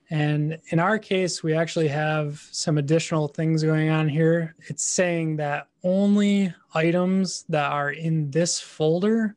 [0.09, 4.57] And in our case, we actually have some additional things going on here.
[4.67, 9.37] It's saying that only items that are in this folder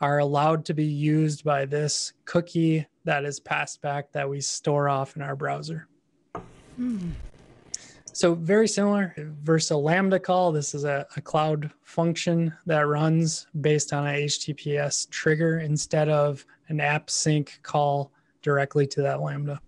[0.00, 4.88] are allowed to be used by this cookie that is passed back that we store
[4.88, 5.88] off in our browser.
[6.76, 7.10] Hmm.
[8.12, 9.12] So very similar
[9.42, 10.52] versus a Lambda call.
[10.52, 16.46] This is a, a, cloud function that runs based on a HTTPS trigger instead of
[16.68, 19.60] an AppSync call directly to that Lambda.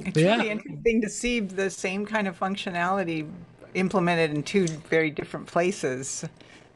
[0.00, 0.36] It's yeah.
[0.36, 3.30] really interesting to see the same kind of functionality
[3.74, 6.24] implemented in two very different places.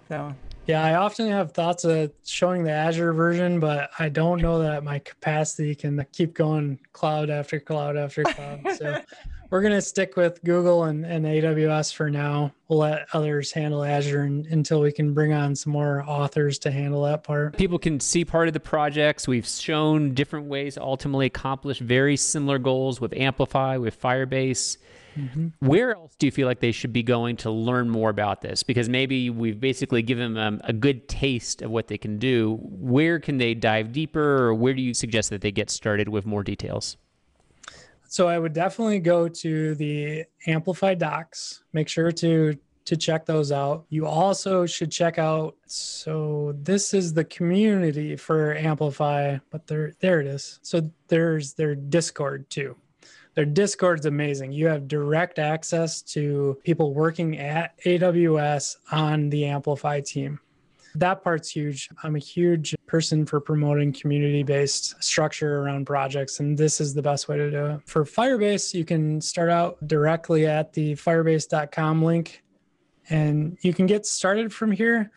[0.08, 0.34] So
[0.68, 4.84] yeah, I often have thoughts of showing the Azure version, but I don't know that
[4.84, 8.60] my capacity can keep going cloud after cloud after cloud.
[8.76, 9.00] So
[9.50, 12.52] we're going to stick with Google and, and AWS for now.
[12.68, 16.70] We'll let others handle Azure and, until we can bring on some more authors to
[16.70, 17.56] handle that part.
[17.56, 19.26] People can see part of the projects.
[19.26, 24.76] We've shown different ways to ultimately accomplish very similar goals with Amplify, with Firebase.
[25.16, 25.48] Mm-hmm.
[25.60, 28.62] Where else do you feel like they should be going to learn more about this?
[28.62, 32.58] Because maybe we've basically given them a good taste of what they can do.
[32.60, 36.26] Where can they dive deeper, or where do you suggest that they get started with
[36.26, 36.96] more details?
[38.08, 41.62] So I would definitely go to the Amplify docs.
[41.72, 43.84] Make sure to to check those out.
[43.90, 45.56] You also should check out.
[45.66, 50.58] So this is the community for Amplify, but there there it is.
[50.62, 52.76] So there's their Discord too.
[53.38, 54.50] Their Discord's amazing.
[54.50, 60.40] You have direct access to people working at AWS on the Amplify team
[60.96, 61.88] that part's huge.
[62.02, 67.02] I'm a huge person for promoting community based structure around projects, and this is the
[67.02, 67.80] best way to do it.
[67.86, 72.42] For Firebase, you can start out directly at the firebase.com link
[73.08, 75.12] and you can get started from here.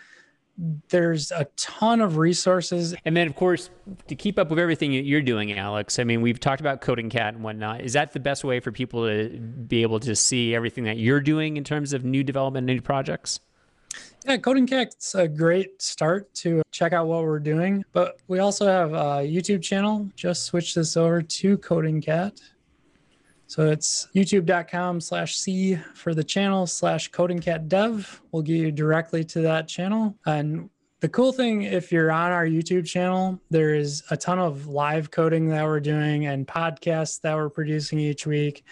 [0.90, 2.94] There's a ton of resources.
[3.06, 3.70] And then, of course,
[4.08, 7.10] to keep up with everything that you're doing, Alex, I mean, we've talked about Coding
[7.10, 7.82] Cat and whatnot.
[7.82, 11.22] Is that the best way for people to be able to see everything that you're
[11.22, 13.40] doing in terms of new development, new projects?
[14.26, 17.84] Yeah, Coding Cat's a great start to check out what we're doing.
[17.92, 20.10] But we also have a YouTube channel.
[20.16, 22.40] Just switch this over to CodingCat.
[23.52, 28.22] So it's youtube.com slash C for the channel slash CodingCat dev.
[28.32, 30.18] We'll get you directly to that channel.
[30.26, 30.70] And
[31.02, 35.12] the cool thing, if you're on our YouTube channel, there is a ton of live
[35.12, 38.64] coding that we're doing and podcasts that we're producing each week.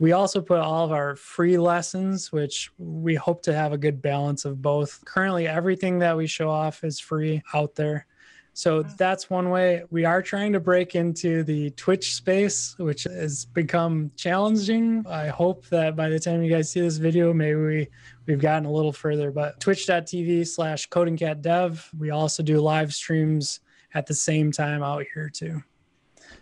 [0.00, 4.02] We also put all of our free lessons, which we hope to have a good
[4.02, 5.04] balance of both.
[5.04, 8.08] Currently, everything that we show off is free out there.
[8.56, 9.82] So that's one way.
[9.90, 15.04] We are trying to break into the Twitch space, which has become challenging.
[15.06, 17.88] I hope that by the time you guys see this video, maybe we,
[18.24, 19.30] we've gotten a little further.
[19.30, 21.86] But twitch.tv slash codingcatdev.
[21.98, 23.60] We also do live streams
[23.92, 25.62] at the same time out here too.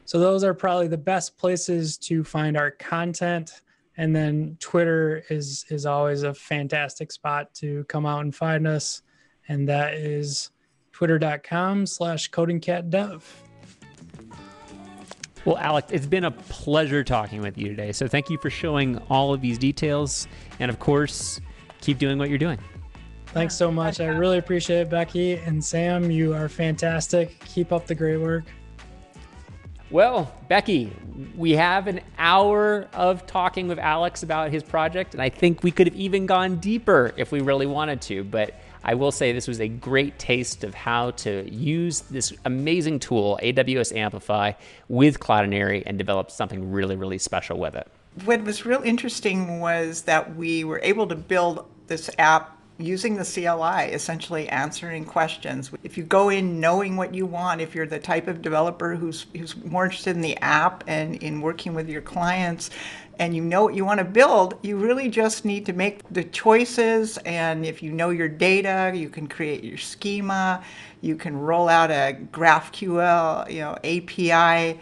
[0.04, 3.62] So those are probably the best places to find our content.
[3.96, 9.02] And then Twitter is is always a fantastic spot to come out and find us.
[9.48, 10.52] And that is
[10.94, 13.20] twitter.com slash codingcatdev.
[15.44, 17.92] Well, Alex, it's been a pleasure talking with you today.
[17.92, 20.26] So thank you for showing all of these details.
[20.60, 21.40] And of course,
[21.80, 22.58] keep doing what you're doing.
[23.26, 24.00] Thanks so much.
[24.00, 25.34] I really appreciate it, Becky.
[25.34, 27.38] And Sam, you are fantastic.
[27.40, 28.44] Keep up the great work.
[29.90, 30.92] Well, Becky,
[31.36, 35.70] we have an hour of talking with Alex about his project, and I think we
[35.70, 38.24] could have even gone deeper if we really wanted to.
[38.24, 38.54] But
[38.84, 43.38] I will say this was a great taste of how to use this amazing tool,
[43.42, 44.52] AWS Amplify,
[44.88, 47.88] with Cloudinary and develop something really, really special with it.
[48.26, 53.24] What was real interesting was that we were able to build this app using the
[53.24, 55.70] CLI, essentially answering questions.
[55.82, 59.26] If you go in knowing what you want, if you're the type of developer who's,
[59.36, 62.70] who's more interested in the app and in working with your clients,
[63.18, 66.24] and you know what you want to build, you really just need to make the
[66.24, 67.18] choices.
[67.18, 70.62] And if you know your data, you can create your schema,
[71.00, 74.80] you can roll out a GraphQL, you know, API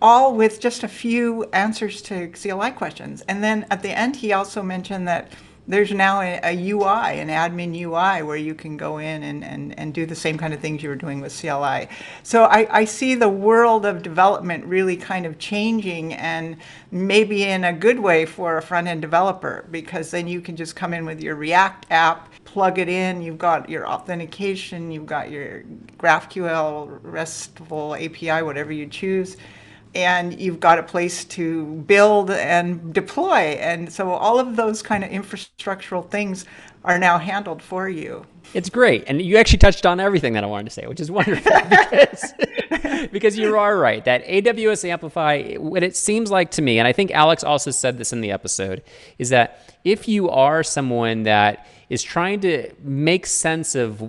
[0.00, 3.22] all with just a few answers to CLI questions.
[3.28, 5.32] And then at the end, he also mentioned that
[5.68, 9.78] there's now a, a, UI, an admin UI, where you can go in and, and,
[9.78, 11.88] and do the same kind of things you were doing with CLI.
[12.22, 16.56] So I, I see the world of development really kind of changing and
[16.90, 20.74] maybe in a good way for a front end developer because then you can just
[20.74, 25.30] come in with your React app, plug it in, you've got your authentication, you've got
[25.30, 25.64] your
[25.98, 29.36] GraphQL, RESTful API, whatever you choose
[29.94, 33.56] and you've got a place to build and deploy.
[33.60, 36.44] And so all of those kind of infrastructural things
[36.84, 38.24] are now handled for you.
[38.54, 39.04] It's great.
[39.06, 42.32] And you actually touched on everything that I wanted to say, which is wonderful because,
[43.12, 44.04] because you are right.
[44.04, 47.98] That AWS Amplify, what it seems like to me, and I think Alex also said
[47.98, 48.82] this in the episode,
[49.18, 54.02] is that if you are someone that is trying to make sense of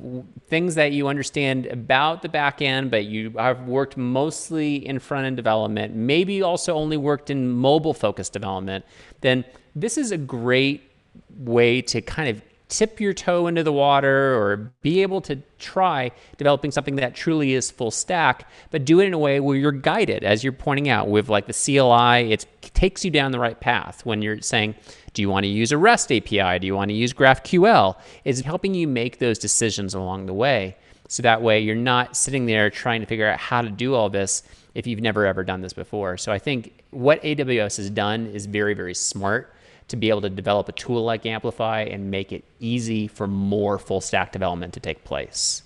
[0.47, 5.25] things that you understand about the back end, but you have worked mostly in front
[5.25, 8.83] end development, maybe also only worked in mobile focused development,
[9.21, 9.45] then
[9.75, 10.91] this is a great
[11.37, 16.11] way to kind of tip your toe into the water or be able to try
[16.37, 19.71] developing something that truly is full stack, but do it in a way where you're
[19.71, 22.31] guided, as you're pointing out with like the CLI.
[22.31, 24.75] It takes you down the right path when you're saying,
[25.13, 26.59] do you want to use a REST API?
[26.59, 27.95] Do you want to use GraphQL?
[28.23, 30.77] It's helping you make those decisions along the way.
[31.09, 34.11] So that way you're not sitting there trying to figure out how to do all
[34.11, 34.43] this
[34.75, 36.17] if you've never ever done this before.
[36.17, 39.55] So I think what AWS has done is very, very smart
[39.89, 43.77] to be able to develop a tool like Amplify and make it easy for more
[43.77, 45.63] full stack development to take place.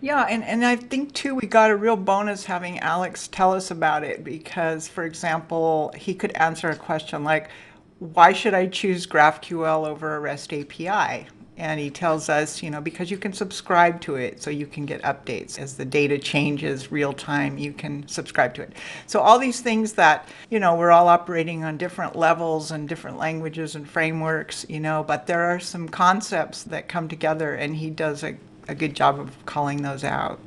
[0.00, 3.70] Yeah, and, and I think too we got a real bonus having Alex tell us
[3.70, 7.50] about it because, for example, he could answer a question like,
[7.98, 11.28] why should I choose GraphQL over a REST API?
[11.58, 14.84] And he tells us, you know, because you can subscribe to it so you can
[14.84, 18.72] get updates as the data changes real time, you can subscribe to it.
[19.06, 23.16] So all these things that, you know, we're all operating on different levels and different
[23.16, 27.88] languages and frameworks, you know, but there are some concepts that come together and he
[27.88, 28.36] does a,
[28.68, 30.40] a good job of calling those out.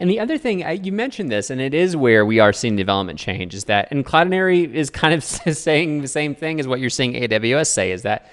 [0.00, 3.18] And the other thing, you mentioned this, and it is where we are seeing development
[3.18, 6.90] change, is that, and Cloudinary is kind of saying the same thing as what you're
[6.90, 8.30] seeing AWS say, is that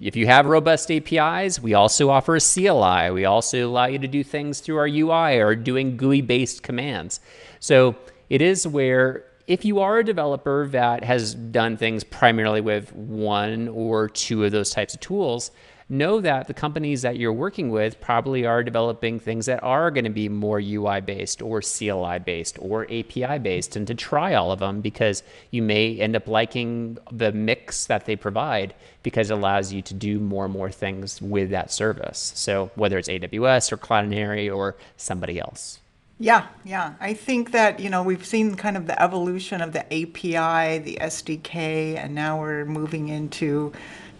[0.00, 3.10] if you have robust APIs, we also offer a CLI.
[3.10, 7.20] We also allow you to do things through our UI or doing GUI based commands.
[7.60, 7.96] So
[8.28, 13.68] it is where if you are a developer that has done things primarily with one
[13.68, 15.50] or two of those types of tools,
[15.88, 20.04] know that the companies that you're working with probably are developing things that are going
[20.04, 24.50] to be more UI based or CLI based or API based, and to try all
[24.50, 29.34] of them because you may end up liking the mix that they provide because it
[29.34, 32.32] allows you to do more and more things with that service.
[32.34, 35.78] So whether it's AWS or Cloudinary or somebody else.
[36.18, 36.94] Yeah, yeah.
[36.98, 40.98] I think that, you know, we've seen kind of the evolution of the API, the
[40.98, 43.72] SDK, and now we're moving into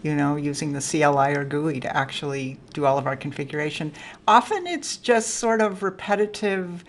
[0.03, 3.93] you know, using the CLI or GUI to actually do all of our configuration.
[4.29, 6.85] Often it's just sort of repetitive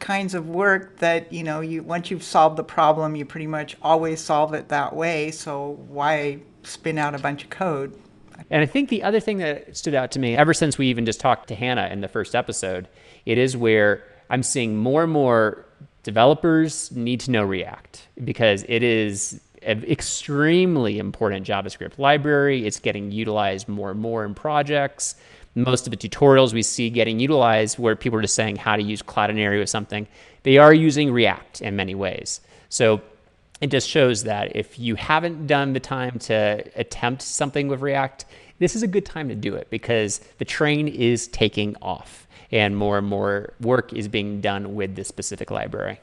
[0.00, 3.76] kinds of work that, you know, you once you've solved the problem, you pretty much
[3.82, 5.30] always solve it that way.
[5.30, 7.98] So why spin out a bunch of code?
[8.50, 11.06] And I think the other thing that stood out to me, ever since we even
[11.06, 12.88] just talked to Hannah in the first episode,
[13.24, 15.64] it is where I'm seeing more and more
[16.02, 22.66] developers need to know React because it is an extremely important JavaScript library.
[22.66, 25.16] It's getting utilized more and more in projects.
[25.54, 28.82] Most of the tutorials we see getting utilized where people are just saying how to
[28.82, 30.06] use Cloudinary or something,
[30.42, 32.40] they are using React in many ways.
[32.68, 33.02] So
[33.60, 38.24] it just shows that if you haven't done the time to attempt something with React,
[38.58, 42.76] this is a good time to do it because the train is taking off and
[42.76, 46.00] more and more work is being done with this specific library.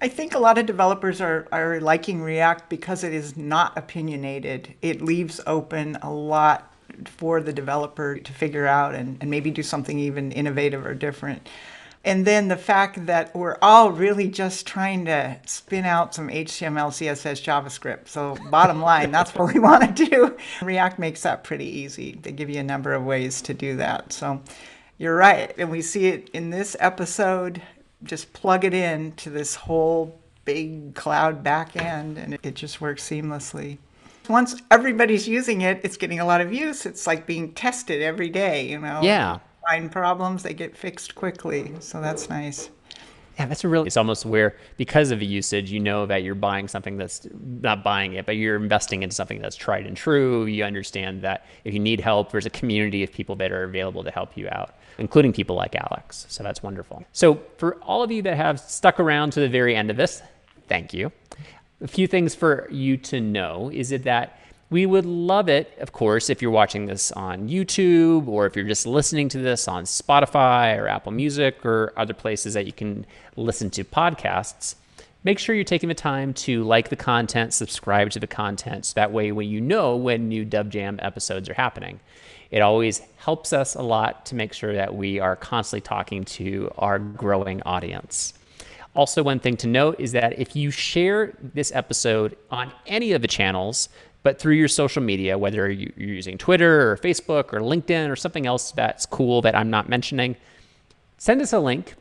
[0.00, 4.74] I think a lot of developers are, are liking React because it is not opinionated.
[4.82, 6.72] It leaves open a lot
[7.04, 11.48] for the developer to figure out and, and maybe do something even innovative or different.
[12.04, 16.90] And then the fact that we're all really just trying to spin out some HTML,
[16.90, 18.06] CSS, JavaScript.
[18.06, 20.36] So, bottom line, that's what we want to do.
[20.62, 22.16] React makes that pretty easy.
[22.22, 24.12] They give you a number of ways to do that.
[24.12, 24.40] So,
[24.98, 25.52] you're right.
[25.58, 27.60] And we see it in this episode
[28.06, 33.78] just plug it in to this whole big cloud backend and it just works seamlessly.
[34.28, 36.86] once everybody's using it, it's getting a lot of use.
[36.86, 39.00] It's like being tested every day, you know.
[39.02, 39.38] Yeah.
[39.68, 41.72] Find problems, they get fixed quickly.
[41.80, 42.70] So that's nice.
[43.38, 46.34] Yeah, that's a really, it's almost where because of the usage, you know that you're
[46.34, 47.28] buying something that's
[47.60, 50.46] not buying it, but you're investing in something that's tried and true.
[50.46, 54.02] You understand that if you need help, there's a community of people that are available
[54.04, 56.26] to help you out, including people like Alex.
[56.28, 57.04] So that's wonderful.
[57.12, 60.22] So for all of you that have stuck around to the very end of this,
[60.68, 61.12] thank you.
[61.80, 65.92] A few things for you to know is it that we would love it, of
[65.92, 69.84] course, if you're watching this on YouTube or if you're just listening to this on
[69.84, 73.06] Spotify or Apple Music or other places that you can
[73.36, 74.74] listen to podcasts.
[75.22, 78.94] Make sure you're taking the time to like the content, subscribe to the content, so
[78.94, 82.00] that way when you know when new Dev Jam episodes are happening.
[82.56, 86.72] It always helps us a lot to make sure that we are constantly talking to
[86.78, 88.32] our growing audience.
[88.94, 93.20] Also, one thing to note is that if you share this episode on any of
[93.20, 93.90] the channels,
[94.22, 98.46] but through your social media, whether you're using Twitter or Facebook or LinkedIn or something
[98.46, 100.34] else that's cool that I'm not mentioning,
[101.18, 101.92] send us a link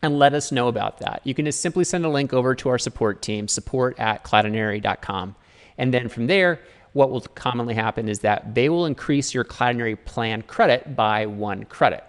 [0.00, 1.20] and let us know about that.
[1.24, 5.36] You can just simply send a link over to our support team, support at cloudinary.com.
[5.76, 6.60] And then from there,
[6.92, 11.64] what will commonly happen is that they will increase your Cloudinary plan credit by one
[11.64, 12.04] credit.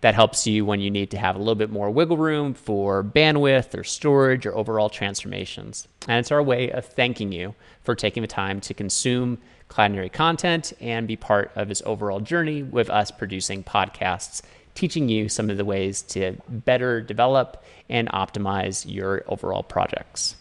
[0.00, 3.02] That helps you when you need to have a little bit more wiggle room for
[3.02, 5.88] bandwidth or storage or overall transformations.
[6.06, 9.38] And it's our way of thanking you for taking the time to consume
[9.68, 14.40] Cloudinary content and be part of this overall journey with us producing podcasts,
[14.74, 20.36] teaching you some of the ways to better develop and optimize your overall projects.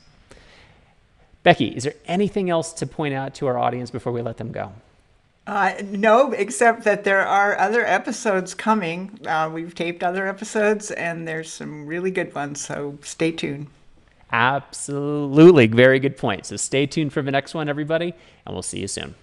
[1.47, 4.51] Becky, is there anything else to point out to our audience before we let them
[4.51, 4.73] go?
[5.47, 9.17] Uh, no, except that there are other episodes coming.
[9.25, 12.59] Uh, we've taped other episodes, and there's some really good ones.
[12.59, 13.67] So stay tuned.
[14.29, 15.67] Absolutely.
[15.67, 16.45] Very good point.
[16.45, 18.13] So stay tuned for the next one, everybody,
[18.45, 19.15] and we'll see you soon.